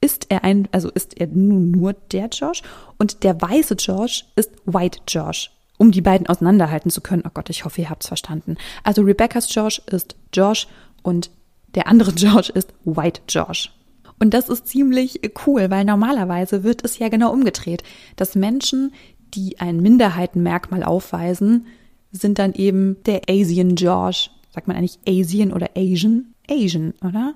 ist 0.00 0.26
er 0.28 0.44
ein, 0.44 0.68
also 0.72 0.90
ist 0.90 1.18
er 1.18 1.28
nun 1.28 1.70
nur 1.70 1.94
der 1.94 2.28
Josh 2.28 2.62
und 2.98 3.22
der 3.24 3.40
weiße 3.40 3.74
Josh 3.74 4.26
ist 4.36 4.50
White 4.66 5.00
Josh, 5.08 5.50
um 5.78 5.92
die 5.92 6.02
beiden 6.02 6.26
auseinanderhalten 6.26 6.90
zu 6.90 7.00
können. 7.00 7.22
Oh 7.26 7.30
Gott, 7.32 7.48
ich 7.48 7.64
hoffe, 7.64 7.80
ihr 7.80 7.90
habt's 7.90 8.08
verstanden. 8.08 8.56
Also 8.82 9.02
Rebecca's 9.02 9.52
Josh 9.54 9.80
ist 9.86 10.14
Josh 10.32 10.68
und 11.04 11.30
der 11.76 11.86
andere 11.86 12.10
Josh 12.16 12.50
ist 12.50 12.74
White 12.84 13.20
Josh. 13.28 13.72
Und 14.18 14.34
das 14.34 14.48
ist 14.48 14.66
ziemlich 14.66 15.20
cool, 15.46 15.70
weil 15.70 15.84
normalerweise 15.84 16.64
wird 16.64 16.84
es 16.84 16.98
ja 16.98 17.08
genau 17.08 17.32
umgedreht, 17.32 17.84
dass 18.16 18.34
Menschen, 18.34 18.92
die 19.34 19.60
ein 19.60 19.80
Minderheitenmerkmal 19.80 20.82
aufweisen, 20.82 21.66
sind 22.10 22.40
dann 22.40 22.52
eben 22.54 23.02
der 23.04 23.22
Asian 23.28 23.76
Josh 23.76 24.30
Sagt 24.54 24.68
man 24.68 24.76
eigentlich 24.76 25.00
Asian 25.08 25.52
oder 25.52 25.70
Asian? 25.76 26.32
Asian, 26.48 26.94
oder? 27.04 27.34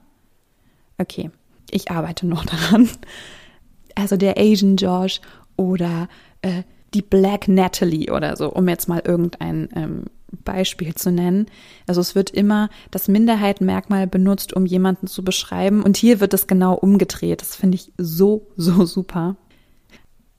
Okay, 0.98 1.32
ich 1.68 1.90
arbeite 1.90 2.28
noch 2.28 2.44
daran. 2.44 2.88
Also 3.96 4.16
der 4.16 4.38
Asian 4.38 4.76
Josh 4.76 5.20
oder 5.56 6.08
äh, 6.42 6.62
die 6.94 7.02
Black 7.02 7.48
Natalie 7.48 8.12
oder 8.12 8.36
so, 8.36 8.52
um 8.52 8.68
jetzt 8.68 8.88
mal 8.88 9.02
irgendein 9.04 9.68
ähm, 9.74 10.04
Beispiel 10.44 10.94
zu 10.94 11.10
nennen. 11.10 11.46
Also 11.86 12.00
es 12.00 12.14
wird 12.14 12.30
immer 12.30 12.68
das 12.90 13.08
Minderheitenmerkmal 13.08 14.06
benutzt, 14.06 14.52
um 14.52 14.66
jemanden 14.66 15.06
zu 15.06 15.24
beschreiben. 15.24 15.82
Und 15.82 15.96
hier 15.96 16.20
wird 16.20 16.34
es 16.34 16.46
genau 16.46 16.74
umgedreht. 16.74 17.40
Das 17.40 17.56
finde 17.56 17.76
ich 17.76 17.92
so, 17.96 18.46
so 18.56 18.84
super. 18.84 19.36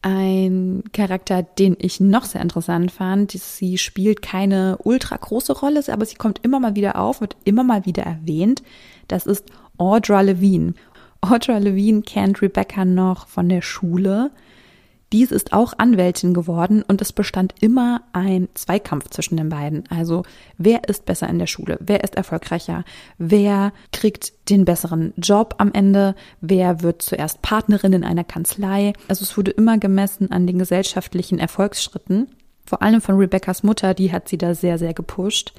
Ein 0.02 0.84
Charakter, 0.94 1.44
den 1.44 1.76
ich 1.78 2.00
noch 2.00 2.24
sehr 2.24 2.42
interessant 2.42 2.90
fand, 2.92 3.32
sie 3.32 3.78
spielt 3.78 4.22
keine 4.22 4.78
ultra 4.82 5.18
große 5.18 5.52
Rolle, 5.52 5.84
aber 5.90 6.06
sie 6.06 6.16
kommt 6.16 6.40
immer 6.44 6.62
mal 6.62 6.76
wieder 6.76 6.98
auf, 6.98 7.20
wird 7.20 7.36
immer 7.44 7.66
mal 7.66 7.86
wieder 7.86 8.04
erwähnt. 8.04 8.64
Das 9.10 9.26
ist 9.26 9.46
Audra 9.78 10.22
Levine. 10.22 10.74
Audra 11.20 11.58
Levine 11.58 12.02
kennt 12.04 12.42
Rebecca 12.42 12.86
noch 12.86 13.28
von 13.28 13.50
der 13.50 13.62
Schule. 13.62 14.32
Dies 15.12 15.32
ist 15.32 15.54
auch 15.54 15.74
Anwältin 15.78 16.36
geworden 16.36 16.84
und 16.84 17.02
es 17.02 17.14
bestand 17.14 17.56
immer 17.62 18.02
ein 18.14 18.48
Zweikampf 18.54 19.10
zwischen 19.10 19.38
den 19.38 19.50
beiden. 19.50 19.84
Also 19.90 20.24
wer 20.58 20.88
ist 20.88 21.06
besser 21.06 21.28
in 21.28 21.40
der 21.40 21.48
Schule? 21.48 21.78
Wer 21.82 22.04
ist 22.04 22.16
erfolgreicher? 22.16 22.84
Wer 23.18 23.74
kriegt 23.92 24.34
den 24.50 24.66
besseren 24.66 25.14
Job 25.18 25.56
am 25.58 25.74
Ende? 25.74 26.14
Wer 26.42 26.84
wird 26.84 27.02
zuerst 27.02 27.42
Partnerin 27.42 27.94
in 27.94 28.04
einer 28.04 28.24
Kanzlei? 28.24 28.94
Also 29.08 29.24
es 29.24 29.36
wurde 29.36 29.52
immer 29.52 29.80
gemessen 29.80 30.32
an 30.32 30.46
den 30.46 30.60
gesellschaftlichen 30.60 31.40
Erfolgsschritten. 31.40 32.28
Vor 32.66 32.84
allem 32.84 33.02
von 33.02 33.16
Rebeccas 33.16 33.64
Mutter, 33.64 33.96
die 33.96 34.12
hat 34.12 34.30
sie 34.30 34.38
da 34.38 34.54
sehr, 34.54 34.78
sehr 34.78 34.94
gepusht. 34.94 35.54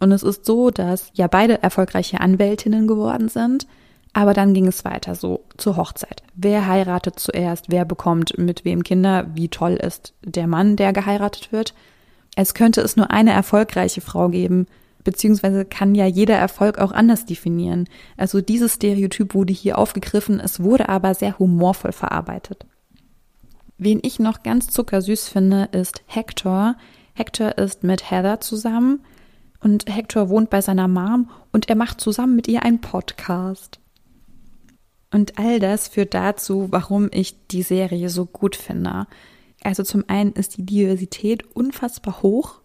Und 0.00 0.12
es 0.12 0.22
ist 0.22 0.44
so, 0.44 0.70
dass 0.70 1.10
ja 1.14 1.28
beide 1.28 1.62
erfolgreiche 1.62 2.20
Anwältinnen 2.20 2.86
geworden 2.86 3.30
sind 3.30 3.66
aber 4.16 4.32
dann 4.32 4.54
ging 4.54 4.66
es 4.66 4.82
weiter 4.86 5.14
so 5.14 5.44
zur 5.58 5.76
Hochzeit. 5.76 6.22
Wer 6.34 6.66
heiratet 6.66 7.20
zuerst? 7.20 7.66
Wer 7.68 7.84
bekommt 7.84 8.38
mit 8.38 8.64
wem 8.64 8.82
Kinder? 8.82 9.26
Wie 9.34 9.48
toll 9.48 9.74
ist 9.74 10.14
der 10.24 10.46
Mann, 10.46 10.76
der 10.76 10.94
geheiratet 10.94 11.52
wird? 11.52 11.74
Es 12.34 12.54
könnte 12.54 12.80
es 12.80 12.96
nur 12.96 13.10
eine 13.10 13.32
erfolgreiche 13.32 14.00
Frau 14.00 14.30
geben, 14.30 14.68
beziehungsweise 15.04 15.66
kann 15.66 15.94
ja 15.94 16.06
jeder 16.06 16.36
Erfolg 16.36 16.78
auch 16.78 16.92
anders 16.92 17.26
definieren. 17.26 17.90
Also 18.16 18.40
dieses 18.40 18.76
Stereotyp 18.76 19.34
wurde 19.34 19.52
hier 19.52 19.76
aufgegriffen, 19.76 20.40
es 20.40 20.62
wurde 20.62 20.88
aber 20.88 21.12
sehr 21.12 21.38
humorvoll 21.38 21.92
verarbeitet. 21.92 22.64
Wen 23.76 24.00
ich 24.02 24.18
noch 24.18 24.42
ganz 24.42 24.68
zuckersüß 24.68 25.28
finde, 25.28 25.68
ist 25.72 26.00
Hector. 26.06 26.76
Hector 27.12 27.58
ist 27.58 27.84
mit 27.84 28.10
Heather 28.10 28.40
zusammen 28.40 29.00
und 29.60 29.94
Hector 29.94 30.30
wohnt 30.30 30.48
bei 30.48 30.62
seiner 30.62 30.88
Mom 30.88 31.28
und 31.52 31.68
er 31.68 31.76
macht 31.76 32.00
zusammen 32.00 32.34
mit 32.34 32.48
ihr 32.48 32.62
einen 32.62 32.80
Podcast. 32.80 33.78
Und 35.16 35.38
all 35.38 35.60
das 35.60 35.88
führt 35.88 36.12
dazu, 36.12 36.66
warum 36.72 37.08
ich 37.10 37.46
die 37.46 37.62
Serie 37.62 38.10
so 38.10 38.26
gut 38.26 38.54
finde. 38.54 39.06
Also 39.62 39.82
zum 39.82 40.04
einen 40.08 40.32
ist 40.32 40.58
die 40.58 40.66
Diversität 40.66 41.56
unfassbar 41.56 42.20
hoch. 42.20 42.60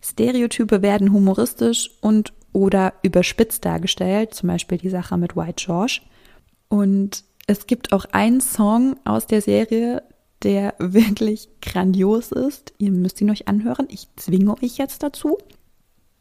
Stereotype 0.00 0.80
werden 0.80 1.12
humoristisch 1.12 1.90
und 2.02 2.32
oder 2.52 2.92
überspitzt 3.02 3.64
dargestellt, 3.64 4.32
zum 4.32 4.46
Beispiel 4.46 4.78
die 4.78 4.90
Sache 4.90 5.16
mit 5.16 5.34
White 5.34 5.64
George. 5.66 6.02
Und 6.68 7.24
es 7.48 7.66
gibt 7.66 7.92
auch 7.92 8.04
einen 8.12 8.40
Song 8.40 8.94
aus 9.04 9.26
der 9.26 9.42
Serie, 9.42 10.04
der 10.44 10.76
wirklich 10.78 11.48
grandios 11.60 12.30
ist. 12.30 12.74
Ihr 12.78 12.92
müsst 12.92 13.20
ihn 13.20 13.30
euch 13.30 13.48
anhören. 13.48 13.88
Ich 13.90 14.06
zwinge 14.14 14.54
euch 14.62 14.78
jetzt 14.78 15.02
dazu. 15.02 15.36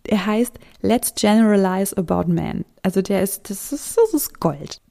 Er 0.08 0.26
heißt 0.26 0.58
Let's 0.82 1.14
Generalize 1.14 1.96
About 1.96 2.34
Men. 2.34 2.66
Also 2.82 3.04
der 3.04 3.22
ist, 3.22 3.52
das 3.52 3.72
ist, 3.72 3.96
das 3.96 4.16
ist 4.16 4.40
Gold. 4.40 4.82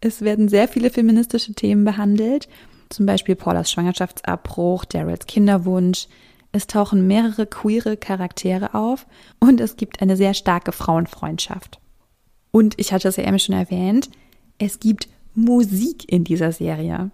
Es 0.00 0.22
werden 0.22 0.48
sehr 0.48 0.68
viele 0.68 0.90
feministische 0.90 1.54
Themen 1.54 1.84
behandelt, 1.84 2.48
zum 2.88 3.06
Beispiel 3.06 3.34
Paulas 3.34 3.70
Schwangerschaftsabbruch, 3.70 4.84
Daryls 4.84 5.26
Kinderwunsch. 5.26 6.06
Es 6.52 6.66
tauchen 6.66 7.06
mehrere 7.06 7.46
queere 7.46 7.96
Charaktere 7.96 8.74
auf 8.74 9.06
und 9.40 9.60
es 9.60 9.76
gibt 9.76 10.00
eine 10.00 10.16
sehr 10.16 10.34
starke 10.34 10.72
Frauenfreundschaft. 10.72 11.80
Und 12.50 12.74
ich 12.78 12.92
hatte 12.92 13.08
es 13.08 13.16
ja 13.16 13.26
eben 13.26 13.38
schon 13.38 13.54
erwähnt, 13.54 14.08
es 14.58 14.80
gibt 14.80 15.08
Musik 15.34 16.10
in 16.10 16.24
dieser 16.24 16.52
Serie. 16.52 17.10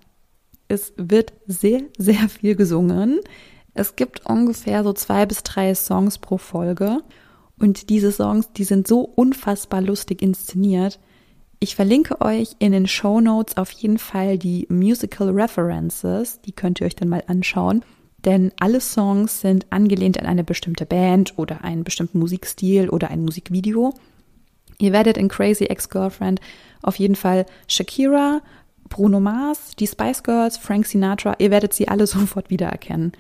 Es 0.68 0.92
wird 0.97 1.33
sehr, 1.47 1.83
sehr 1.99 2.29
viel 2.29 2.55
gesungen. 2.55 3.20
Es 3.75 3.97
gibt 3.97 4.25
ungefähr 4.27 4.85
so 4.85 4.92
zwei 4.92 5.27
bis 5.27 5.42
drei 5.42 5.75
Songs 5.75 6.18
pro 6.18 6.38
Folge. 6.38 6.99
Und 7.59 7.90
diese 7.90 8.12
Songs, 8.12 8.53
die 8.53 8.64
sind 8.64 8.87
so 8.87 9.01
unfassbar 9.01 9.81
lustig 9.81 10.23
inszeniert. 10.23 11.01
Ich 11.64 11.77
verlinke 11.77 12.20
euch 12.20 12.57
in 12.59 12.72
den 12.72 12.87
Show 12.87 13.22
Notes 13.22 13.57
auf 13.57 13.70
jeden 13.70 13.96
Fall 13.96 14.37
die 14.37 14.66
Musical 14.68 15.31
References, 15.31 16.42
die 16.42 16.53
könnt 16.53 16.79
ihr 16.79 16.87
euch 16.87 16.94
dann 16.94 17.09
mal 17.09 17.24
anschauen, 17.27 17.87
denn 18.27 18.53
alle 18.61 18.83
Songs 18.83 19.40
sind 19.40 19.64
angelehnt 19.72 20.20
an 20.20 20.27
eine 20.27 20.44
bestimmte 20.44 20.85
Band 20.85 21.38
oder 21.38 21.64
einen 21.64 21.83
bestimmten 21.83 22.18
Musikstil 22.18 22.90
oder 22.90 23.09
ein 23.09 23.24
Musikvideo. 23.24 23.94
Ihr 24.79 24.92
werdet 24.92 25.16
in 25.16 25.29
Crazy 25.29 25.64
Ex-Girlfriend 25.64 26.38
auf 26.83 26.96
jeden 26.96 27.16
Fall 27.16 27.46
Shakira, 27.66 28.42
Bruno 28.90 29.18
Mars, 29.18 29.70
die 29.79 29.87
Spice 29.87 30.22
Girls, 30.22 30.59
Frank 30.59 30.85
Sinatra, 30.85 31.37
ihr 31.38 31.50
werdet 31.50 31.72
sie 31.72 31.88
alle 31.88 32.07
sofort 32.07 32.50
wiedererkennen. 32.50 33.12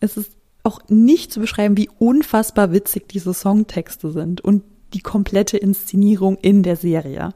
Es 0.00 0.16
ist 0.16 0.32
auch 0.64 0.80
nicht 0.88 1.32
zu 1.32 1.38
beschreiben, 1.38 1.76
wie 1.76 1.88
unfassbar 2.00 2.72
witzig 2.72 3.08
diese 3.08 3.32
Songtexte 3.32 4.10
sind 4.10 4.40
und 4.40 4.64
die 4.92 5.00
komplette 5.00 5.56
Inszenierung 5.56 6.36
in 6.38 6.64
der 6.64 6.74
Serie. 6.74 7.32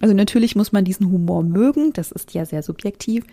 Also 0.00 0.14
natürlich 0.14 0.56
muss 0.56 0.72
man 0.72 0.84
diesen 0.84 1.10
Humor 1.10 1.42
mögen, 1.42 1.92
das 1.92 2.10
ist 2.10 2.34
ja 2.34 2.44
sehr 2.44 2.62
subjektiv, 2.62 3.24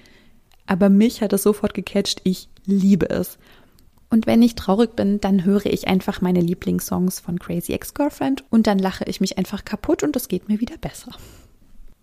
aber 0.65 0.89
mich 0.89 1.21
hat 1.21 1.34
es 1.34 1.43
sofort 1.43 1.73
gecatcht. 1.73 2.21
Ich 2.23 2.49
liebe 2.65 3.10
es. 3.10 3.38
Und 4.10 4.25
wenn 4.25 4.41
ich 4.41 4.56
traurig 4.56 4.95
bin, 4.95 5.19
dann 5.19 5.43
höre 5.43 5.65
ich 5.65 5.88
einfach 5.88 6.21
meine 6.21 6.39
Lieblingssongs 6.39 7.19
von 7.19 7.39
Crazy 7.39 7.73
Ex-Girlfriend 7.73 8.43
und 8.49 8.67
dann 8.67 8.80
lache 8.80 9.03
ich 9.06 9.19
mich 9.19 9.38
einfach 9.38 9.65
kaputt 9.65 10.03
und 10.03 10.15
es 10.15 10.27
geht 10.27 10.47
mir 10.47 10.62
wieder 10.62 10.77
besser. 10.77 11.12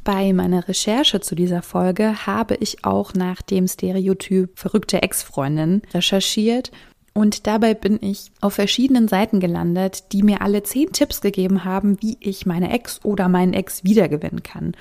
Bei 0.03 0.35
meiner 0.35 0.69
Recherche 0.69 1.21
zu 1.21 1.35
dieser 1.35 1.63
Folge 1.63 2.27
habe 2.27 2.57
ich 2.57 2.85
auch 2.85 3.15
nach 3.15 3.41
dem 3.41 3.67
Stereotyp 3.67 4.59
verrückte 4.59 5.03
Ex-Freundin 5.03 5.81
recherchiert 5.95 6.71
und 7.15 7.47
dabei 7.47 7.75
bin 7.75 7.99
ich 8.03 8.33
auf 8.41 8.55
verschiedenen 8.55 9.07
Seiten 9.07 9.39
gelandet, 9.39 10.13
die 10.13 10.25
mir 10.25 10.43
alle 10.43 10.65
zehn 10.65 10.93
Tipps 10.93 11.21
gegeben 11.21 11.65
haben, 11.65 12.03
wie 12.03 12.17
ich 12.21 12.45
meine 12.45 12.73
Ex 12.73 13.05
oder 13.05 13.29
meinen 13.29 13.53
Ex 13.53 13.85
wiedergewinnen 13.85 14.43
kann. 14.43 14.73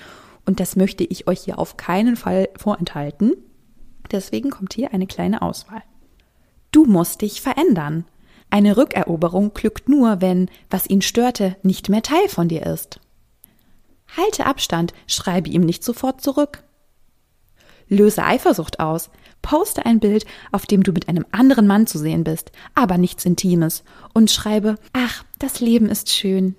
Und 0.46 0.60
das 0.60 0.76
möchte 0.76 1.04
ich 1.04 1.28
euch 1.28 1.42
hier 1.42 1.60
auf 1.60 1.78
keinen 1.78 2.16
Fall 2.16 2.50
vorenthalten. 2.58 3.34
Deswegen 4.12 4.50
kommt 4.50 4.74
hier 4.74 4.94
eine 4.94 5.06
kleine 5.06 5.44
Auswahl. 5.44 5.84
Du 6.72 6.86
musst 6.86 7.22
dich 7.22 7.40
verändern. 7.40 8.06
Eine 8.50 8.78
Rückeroberung 8.78 9.54
glückt 9.54 9.88
nur, 9.88 10.20
wenn, 10.20 10.50
was 10.72 10.90
ihn 10.90 11.02
störte, 11.04 11.56
nicht 11.62 11.88
mehr 11.90 12.02
Teil 12.02 12.28
von 12.30 12.48
dir 12.48 12.66
ist. 12.66 13.00
Halte 14.18 14.48
Abstand, 14.48 14.94
schreibe 15.06 15.50
ihm 15.50 15.62
nicht 15.62 15.84
sofort 15.84 16.22
zurück. 16.22 16.64
Löse 17.90 18.24
Eifersucht 18.24 18.80
aus. 18.80 19.12
Poste 19.44 19.86
ein 19.86 20.00
Bild, 20.00 20.26
auf 20.52 20.66
dem 20.66 20.82
du 20.82 20.92
mit 20.92 21.08
einem 21.08 21.26
anderen 21.32 21.68
Mann 21.68 21.86
zu 21.86 22.00
sehen 22.00 22.24
bist, 22.24 22.52
aber 22.74 22.98
nichts 22.98 23.26
Intimes, 23.26 23.84
und 24.16 24.32
schreibe, 24.32 24.78
ach, 24.94 25.24
das 25.38 25.60
Leben 25.60 25.88
ist 25.90 26.10
schön. 26.10 26.56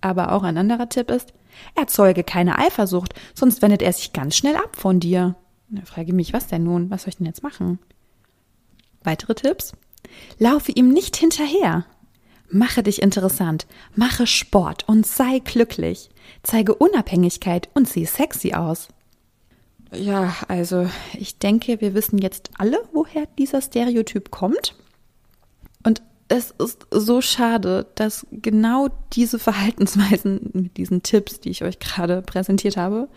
Aber 0.00 0.32
auch 0.32 0.44
ein 0.44 0.58
anderer 0.58 0.88
Tipp 0.88 1.10
ist, 1.10 1.32
erzeuge 1.74 2.22
keine 2.22 2.58
Eifersucht, 2.58 3.14
sonst 3.34 3.62
wendet 3.62 3.82
er 3.82 3.92
sich 3.92 4.12
ganz 4.12 4.36
schnell 4.36 4.54
ab 4.54 4.76
von 4.76 5.00
dir. 5.00 5.34
Da 5.68 5.82
frage 5.84 6.08
ich 6.08 6.14
mich, 6.14 6.32
was 6.32 6.46
denn 6.46 6.62
nun? 6.62 6.90
Was 6.90 7.02
soll 7.02 7.08
ich 7.08 7.16
denn 7.16 7.26
jetzt 7.26 7.42
machen? 7.42 7.78
Weitere 9.02 9.34
Tipps? 9.34 9.72
Laufe 10.38 10.70
ihm 10.72 10.90
nicht 10.90 11.16
hinterher. 11.16 11.86
Mache 12.50 12.82
dich 12.82 13.00
interessant, 13.00 13.66
mache 13.94 14.26
Sport 14.26 14.86
und 14.86 15.06
sei 15.06 15.38
glücklich. 15.38 16.10
Zeige 16.42 16.74
Unabhängigkeit 16.74 17.70
und 17.72 17.88
sieh 17.88 18.04
sexy 18.04 18.52
aus. 18.52 18.88
Ja, 19.94 20.34
also 20.48 20.88
ich 21.18 21.38
denke, 21.38 21.80
wir 21.80 21.94
wissen 21.94 22.18
jetzt 22.18 22.50
alle, 22.56 22.78
woher 22.92 23.26
dieser 23.38 23.60
Stereotyp 23.60 24.30
kommt. 24.30 24.74
Und 25.84 26.02
es 26.28 26.52
ist 26.52 26.86
so 26.90 27.20
schade, 27.20 27.86
dass 27.94 28.26
genau 28.30 28.88
diese 29.12 29.38
Verhaltensweisen 29.38 30.50
mit 30.54 30.76
diesen 30.78 31.02
Tipps, 31.02 31.40
die 31.40 31.50
ich 31.50 31.62
euch 31.62 31.78
gerade 31.78 32.22
präsentiert 32.22 32.76
habe, 32.78 33.08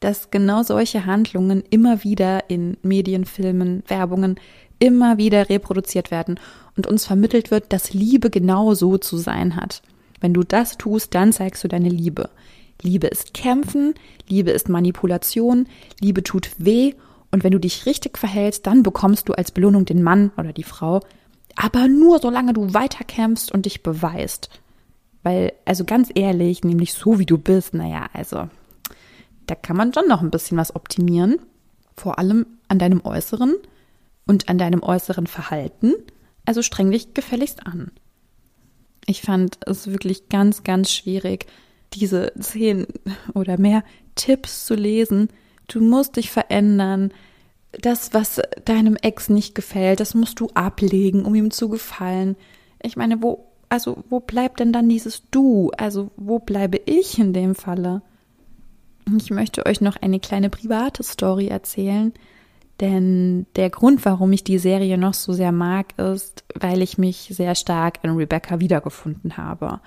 dass 0.00 0.30
genau 0.30 0.62
solche 0.62 1.04
Handlungen 1.04 1.62
immer 1.68 2.04
wieder 2.04 2.48
in 2.48 2.76
Medien, 2.82 3.24
Filmen, 3.24 3.82
Werbungen 3.88 4.40
immer 4.78 5.18
wieder 5.18 5.48
reproduziert 5.48 6.10
werden 6.10 6.38
und 6.76 6.86
uns 6.86 7.04
vermittelt 7.04 7.50
wird, 7.50 7.72
dass 7.72 7.92
Liebe 7.92 8.30
genau 8.30 8.74
so 8.74 8.96
zu 8.96 9.16
sein 9.16 9.56
hat. 9.56 9.82
Wenn 10.20 10.32
du 10.32 10.42
das 10.42 10.78
tust, 10.78 11.14
dann 11.14 11.32
zeigst 11.32 11.64
du 11.64 11.68
deine 11.68 11.88
Liebe. 11.88 12.30
Liebe 12.82 13.08
ist 13.08 13.34
Kämpfen, 13.34 13.94
Liebe 14.28 14.50
ist 14.50 14.68
Manipulation, 14.68 15.66
Liebe 16.00 16.22
tut 16.22 16.50
weh 16.58 16.94
und 17.30 17.44
wenn 17.44 17.52
du 17.52 17.58
dich 17.58 17.86
richtig 17.86 18.18
verhältst, 18.18 18.66
dann 18.66 18.82
bekommst 18.82 19.28
du 19.28 19.32
als 19.32 19.50
Belohnung 19.50 19.84
den 19.84 20.02
Mann 20.02 20.30
oder 20.36 20.52
die 20.52 20.62
Frau, 20.62 21.00
aber 21.56 21.88
nur 21.88 22.20
solange 22.20 22.52
du 22.52 22.72
weiterkämpfst 22.72 23.50
und 23.52 23.66
dich 23.66 23.82
beweist. 23.82 24.48
Weil, 25.22 25.52
also 25.64 25.84
ganz 25.84 26.10
ehrlich, 26.14 26.62
nämlich 26.62 26.94
so 26.94 27.18
wie 27.18 27.26
du 27.26 27.36
bist, 27.36 27.74
naja, 27.74 28.08
also, 28.12 28.48
da 29.46 29.54
kann 29.54 29.76
man 29.76 29.92
schon 29.92 30.06
noch 30.06 30.22
ein 30.22 30.30
bisschen 30.30 30.58
was 30.58 30.76
optimieren. 30.76 31.40
Vor 31.96 32.18
allem 32.18 32.46
an 32.68 32.78
deinem 32.78 33.04
Äußeren 33.04 33.56
und 34.26 34.48
an 34.48 34.58
deinem 34.58 34.82
äußeren 34.82 35.26
Verhalten. 35.26 35.94
Also 36.44 36.62
streng 36.62 36.90
dich 36.90 37.14
gefälligst 37.14 37.66
an. 37.66 37.90
Ich 39.06 39.22
fand 39.22 39.58
es 39.66 39.90
wirklich 39.90 40.28
ganz, 40.28 40.62
ganz 40.62 40.92
schwierig, 40.92 41.46
diese 41.94 42.32
zehn 42.38 42.86
oder 43.34 43.58
mehr 43.58 43.82
Tipps 44.14 44.66
zu 44.66 44.74
lesen. 44.74 45.28
Du 45.68 45.80
musst 45.80 46.16
dich 46.16 46.30
verändern. 46.30 47.12
Das, 47.72 48.14
was 48.14 48.40
deinem 48.64 48.96
Ex 48.96 49.28
nicht 49.28 49.54
gefällt, 49.54 50.00
das 50.00 50.14
musst 50.14 50.40
du 50.40 50.48
ablegen, 50.54 51.24
um 51.24 51.34
ihm 51.34 51.50
zu 51.50 51.68
gefallen. 51.68 52.36
Ich 52.82 52.96
meine, 52.96 53.22
wo, 53.22 53.46
also, 53.68 54.04
wo 54.08 54.20
bleibt 54.20 54.60
denn 54.60 54.72
dann 54.72 54.88
dieses 54.88 55.22
Du? 55.30 55.70
Also, 55.76 56.10
wo 56.16 56.38
bleibe 56.38 56.80
ich 56.86 57.18
in 57.18 57.32
dem 57.32 57.54
Falle? 57.54 58.02
Ich 59.16 59.30
möchte 59.30 59.66
euch 59.66 59.80
noch 59.80 59.96
eine 59.96 60.20
kleine 60.20 60.50
private 60.50 61.02
Story 61.02 61.48
erzählen, 61.48 62.12
denn 62.80 63.46
der 63.56 63.70
Grund, 63.70 64.04
warum 64.04 64.32
ich 64.32 64.44
die 64.44 64.58
Serie 64.58 64.98
noch 64.98 65.14
so 65.14 65.32
sehr 65.32 65.52
mag, 65.52 65.98
ist, 65.98 66.44
weil 66.54 66.82
ich 66.82 66.98
mich 66.98 67.30
sehr 67.32 67.54
stark 67.54 67.98
in 68.02 68.10
Rebecca 68.10 68.60
wiedergefunden 68.60 69.36
habe. 69.36 69.80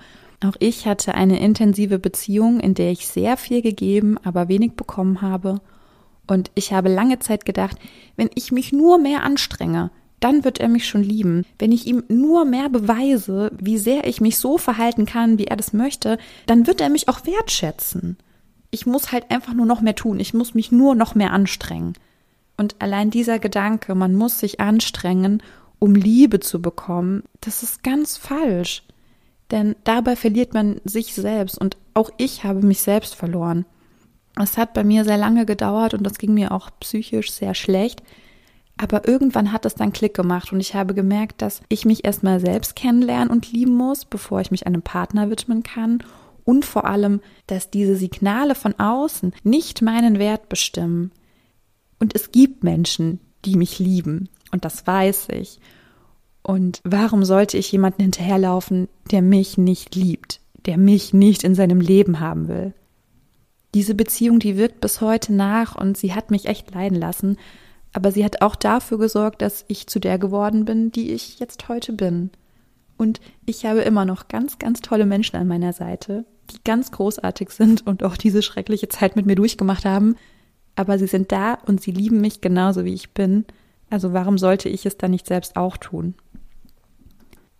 Auch 0.44 0.56
ich 0.58 0.86
hatte 0.86 1.14
eine 1.14 1.38
intensive 1.40 1.98
Beziehung, 1.98 2.58
in 2.58 2.74
der 2.74 2.90
ich 2.90 3.06
sehr 3.06 3.36
viel 3.36 3.62
gegeben, 3.62 4.18
aber 4.24 4.48
wenig 4.48 4.72
bekommen 4.72 5.22
habe. 5.22 5.60
Und 6.26 6.50
ich 6.54 6.72
habe 6.72 6.88
lange 6.88 7.18
Zeit 7.20 7.44
gedacht, 7.44 7.76
wenn 8.16 8.30
ich 8.34 8.50
mich 8.50 8.72
nur 8.72 8.98
mehr 8.98 9.22
anstrenge, 9.22 9.90
dann 10.18 10.44
wird 10.44 10.58
er 10.58 10.68
mich 10.68 10.86
schon 10.86 11.02
lieben. 11.02 11.44
Wenn 11.58 11.72
ich 11.72 11.86
ihm 11.86 12.04
nur 12.08 12.44
mehr 12.44 12.68
beweise, 12.68 13.50
wie 13.58 13.78
sehr 13.78 14.06
ich 14.06 14.20
mich 14.20 14.38
so 14.38 14.58
verhalten 14.58 15.04
kann, 15.04 15.38
wie 15.38 15.46
er 15.46 15.56
das 15.56 15.72
möchte, 15.72 16.18
dann 16.46 16.66
wird 16.66 16.80
er 16.80 16.88
mich 16.88 17.08
auch 17.08 17.26
wertschätzen. 17.26 18.16
Ich 18.70 18.86
muss 18.86 19.12
halt 19.12 19.30
einfach 19.30 19.52
nur 19.52 19.66
noch 19.66 19.80
mehr 19.80 19.96
tun. 19.96 20.20
Ich 20.20 20.32
muss 20.32 20.54
mich 20.54 20.72
nur 20.72 20.94
noch 20.94 21.14
mehr 21.14 21.32
anstrengen. 21.32 21.94
Und 22.56 22.76
allein 22.80 23.10
dieser 23.10 23.38
Gedanke, 23.38 23.94
man 23.94 24.14
muss 24.14 24.38
sich 24.38 24.60
anstrengen, 24.60 25.42
um 25.78 25.94
Liebe 25.94 26.38
zu 26.40 26.62
bekommen, 26.62 27.24
das 27.40 27.62
ist 27.62 27.82
ganz 27.82 28.16
falsch. 28.16 28.84
Denn 29.52 29.76
dabei 29.84 30.16
verliert 30.16 30.54
man 30.54 30.80
sich 30.84 31.14
selbst 31.14 31.58
und 31.58 31.76
auch 31.94 32.10
ich 32.16 32.42
habe 32.42 32.62
mich 32.62 32.80
selbst 32.80 33.14
verloren. 33.14 33.66
Es 34.40 34.56
hat 34.56 34.72
bei 34.72 34.82
mir 34.82 35.04
sehr 35.04 35.18
lange 35.18 35.44
gedauert 35.44 35.92
und 35.92 36.04
das 36.04 36.18
ging 36.18 36.32
mir 36.32 36.52
auch 36.52 36.70
psychisch 36.80 37.30
sehr 37.30 37.54
schlecht. 37.54 38.02
Aber 38.78 39.06
irgendwann 39.06 39.52
hat 39.52 39.66
es 39.66 39.74
dann 39.74 39.92
Klick 39.92 40.14
gemacht 40.14 40.52
und 40.52 40.60
ich 40.60 40.74
habe 40.74 40.94
gemerkt, 40.94 41.42
dass 41.42 41.60
ich 41.68 41.84
mich 41.84 42.04
erstmal 42.04 42.40
selbst 42.40 42.74
kennenlernen 42.74 43.28
und 43.28 43.52
lieben 43.52 43.76
muss, 43.76 44.06
bevor 44.06 44.40
ich 44.40 44.50
mich 44.50 44.66
einem 44.66 44.82
Partner 44.82 45.28
widmen 45.28 45.62
kann. 45.62 46.02
Und 46.44 46.64
vor 46.64 46.86
allem, 46.86 47.20
dass 47.46 47.70
diese 47.70 47.94
Signale 47.94 48.54
von 48.54 48.74
außen 48.80 49.34
nicht 49.44 49.82
meinen 49.82 50.18
Wert 50.18 50.48
bestimmen. 50.48 51.12
Und 52.00 52.16
es 52.16 52.32
gibt 52.32 52.64
Menschen, 52.64 53.20
die 53.44 53.56
mich 53.56 53.78
lieben. 53.78 54.30
Und 54.50 54.64
das 54.64 54.86
weiß 54.86 55.28
ich. 55.28 55.60
Und 56.42 56.80
warum 56.84 57.24
sollte 57.24 57.56
ich 57.56 57.70
jemanden 57.70 58.02
hinterherlaufen, 58.02 58.88
der 59.10 59.22
mich 59.22 59.58
nicht 59.58 59.94
liebt, 59.94 60.40
der 60.66 60.76
mich 60.76 61.12
nicht 61.12 61.44
in 61.44 61.54
seinem 61.54 61.80
Leben 61.80 62.20
haben 62.20 62.48
will? 62.48 62.74
Diese 63.74 63.94
Beziehung, 63.94 64.38
die 64.38 64.56
wirkt 64.56 64.80
bis 64.80 65.00
heute 65.00 65.32
nach 65.32 65.76
und 65.76 65.96
sie 65.96 66.14
hat 66.14 66.30
mich 66.30 66.46
echt 66.46 66.74
leiden 66.74 66.98
lassen, 66.98 67.38
aber 67.92 68.10
sie 68.10 68.24
hat 68.24 68.42
auch 68.42 68.56
dafür 68.56 68.98
gesorgt, 68.98 69.42
dass 69.42 69.64
ich 69.68 69.86
zu 69.86 69.98
der 69.98 70.18
geworden 70.18 70.64
bin, 70.64 70.92
die 70.92 71.12
ich 71.12 71.38
jetzt 71.38 71.68
heute 71.68 71.92
bin. 71.92 72.30
Und 72.96 73.20
ich 73.46 73.64
habe 73.66 73.80
immer 73.80 74.04
noch 74.04 74.28
ganz, 74.28 74.58
ganz 74.58 74.80
tolle 74.80 75.06
Menschen 75.06 75.36
an 75.36 75.48
meiner 75.48 75.72
Seite, 75.72 76.24
die 76.50 76.62
ganz 76.64 76.90
großartig 76.90 77.50
sind 77.50 77.86
und 77.86 78.02
auch 78.02 78.16
diese 78.16 78.42
schreckliche 78.42 78.88
Zeit 78.88 79.16
mit 79.16 79.26
mir 79.26 79.34
durchgemacht 79.34 79.84
haben. 79.84 80.16
Aber 80.76 80.98
sie 80.98 81.06
sind 81.06 81.32
da 81.32 81.54
und 81.66 81.80
sie 81.80 81.90
lieben 81.90 82.20
mich 82.20 82.40
genauso, 82.40 82.84
wie 82.84 82.94
ich 82.94 83.10
bin. 83.10 83.44
Also 83.90 84.12
warum 84.12 84.38
sollte 84.38 84.68
ich 84.68 84.86
es 84.86 84.96
dann 84.96 85.10
nicht 85.10 85.26
selbst 85.26 85.56
auch 85.56 85.76
tun? 85.76 86.14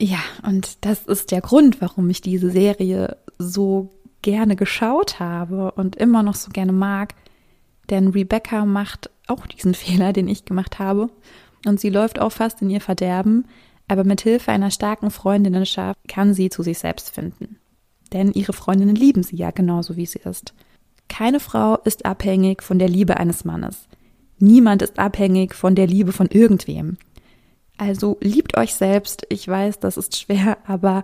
Ja, 0.02 0.18
und 0.42 0.84
das 0.84 1.04
ist 1.04 1.30
der 1.30 1.40
Grund, 1.40 1.80
warum 1.80 2.10
ich 2.10 2.20
diese 2.20 2.50
Serie 2.50 3.18
so 3.38 3.90
gerne 4.20 4.56
geschaut 4.56 5.20
habe 5.20 5.70
und 5.70 5.94
immer 5.94 6.24
noch 6.24 6.34
so 6.34 6.50
gerne 6.50 6.72
mag. 6.72 7.14
Denn 7.88 8.08
Rebecca 8.08 8.64
macht 8.64 9.10
auch 9.28 9.46
diesen 9.46 9.74
Fehler, 9.82 10.12
den 10.12 10.26
ich 10.26 10.44
gemacht 10.44 10.80
habe. 10.80 11.08
Und 11.66 11.78
sie 11.78 11.88
läuft 11.88 12.18
auch 12.18 12.32
fast 12.32 12.62
in 12.62 12.70
ihr 12.70 12.80
Verderben, 12.80 13.44
aber 13.86 14.02
mit 14.02 14.22
Hilfe 14.22 14.50
einer 14.50 14.72
starken 14.72 15.12
Freundinnenschaft 15.12 16.00
kann 16.08 16.34
sie 16.34 16.50
zu 16.50 16.64
sich 16.64 16.80
selbst 16.80 17.10
finden. 17.10 17.58
Denn 18.12 18.32
ihre 18.32 18.54
Freundinnen 18.54 18.96
lieben 18.96 19.22
sie 19.22 19.36
ja 19.36 19.52
genauso, 19.52 19.94
wie 19.94 20.06
sie 20.06 20.18
ist. 20.24 20.52
Keine 21.08 21.38
Frau 21.38 21.76
ist 21.76 22.06
abhängig 22.06 22.64
von 22.64 22.80
der 22.80 22.88
Liebe 22.88 23.18
eines 23.18 23.44
Mannes. 23.44 23.86
Niemand 24.40 24.82
ist 24.82 24.98
abhängig 24.98 25.54
von 25.54 25.76
der 25.76 25.86
Liebe 25.86 26.10
von 26.10 26.26
irgendwem. 26.26 26.96
Also 27.82 28.16
liebt 28.20 28.56
euch 28.56 28.74
selbst. 28.74 29.26
Ich 29.28 29.48
weiß, 29.48 29.80
das 29.80 29.96
ist 29.96 30.16
schwer, 30.16 30.56
aber 30.68 31.02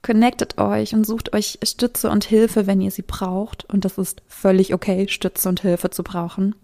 connectet 0.00 0.56
euch 0.56 0.94
und 0.94 1.04
sucht 1.06 1.34
euch 1.34 1.58
Stütze 1.62 2.08
und 2.08 2.24
Hilfe, 2.24 2.66
wenn 2.66 2.80
ihr 2.80 2.90
sie 2.90 3.02
braucht. 3.02 3.66
Und 3.66 3.84
das 3.84 3.98
ist 3.98 4.22
völlig 4.26 4.72
okay, 4.72 5.06
Stütze 5.06 5.50
und 5.50 5.60
Hilfe 5.60 5.90
zu 5.90 6.02
brauchen. 6.02 6.54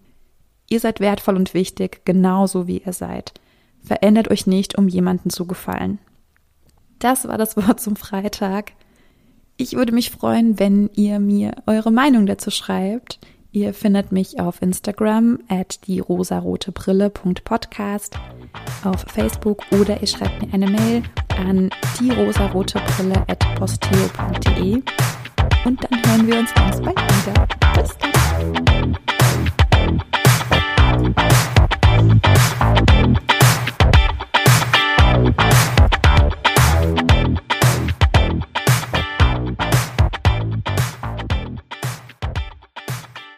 Ihr 0.71 0.81
seid 0.81 1.01
wertvoll 1.01 1.37
und 1.37 1.53
wichtig, 1.53 2.07
genauso 2.07 2.67
wie 2.69 2.79
ihr 2.79 2.95
seid. 2.95 3.35
Verändert 3.83 4.31
euch 4.31 4.47
nicht, 4.47 4.79
um 4.79 4.89
jemanden 4.89 5.29
zu 5.29 5.45
gefallen. 5.45 5.99
Das 6.99 7.29
war 7.29 7.37
das 7.37 7.55
Wort 7.59 7.83
zum 7.83 7.97
Freitag. 7.97 8.73
Ich 9.59 9.75
würde 9.75 9.93
mich 9.93 10.11
freuen, 10.11 10.59
wenn 10.59 10.89
ihr 10.95 11.21
mir 11.21 11.53
eure 11.67 11.91
Meinung 11.91 12.25
dazu 12.25 12.51
schreibt. 12.51 13.19
Ihr 13.53 13.75
findet 13.75 14.13
mich 14.13 14.39
auf 14.39 14.63
Instagram 14.63 15.41
at 15.49 15.85
dierosarotebrille.podcast, 15.87 18.17
auf 18.85 19.01
Facebook 19.09 19.65
oder 19.73 20.01
ihr 20.01 20.07
schreibt 20.07 20.41
mir 20.41 20.55
eine 20.55 20.71
Mail 20.71 21.03
an 21.37 21.69
dierosarotebrille 21.99 23.25
at 23.27 23.41
posteo.de 23.57 24.81
und 25.65 25.83
dann 25.83 26.07
hören 26.07 26.29
wir 26.29 26.39
uns 26.39 26.55
ganz 26.55 26.81
bald 26.81 26.97
wieder. 26.97 27.49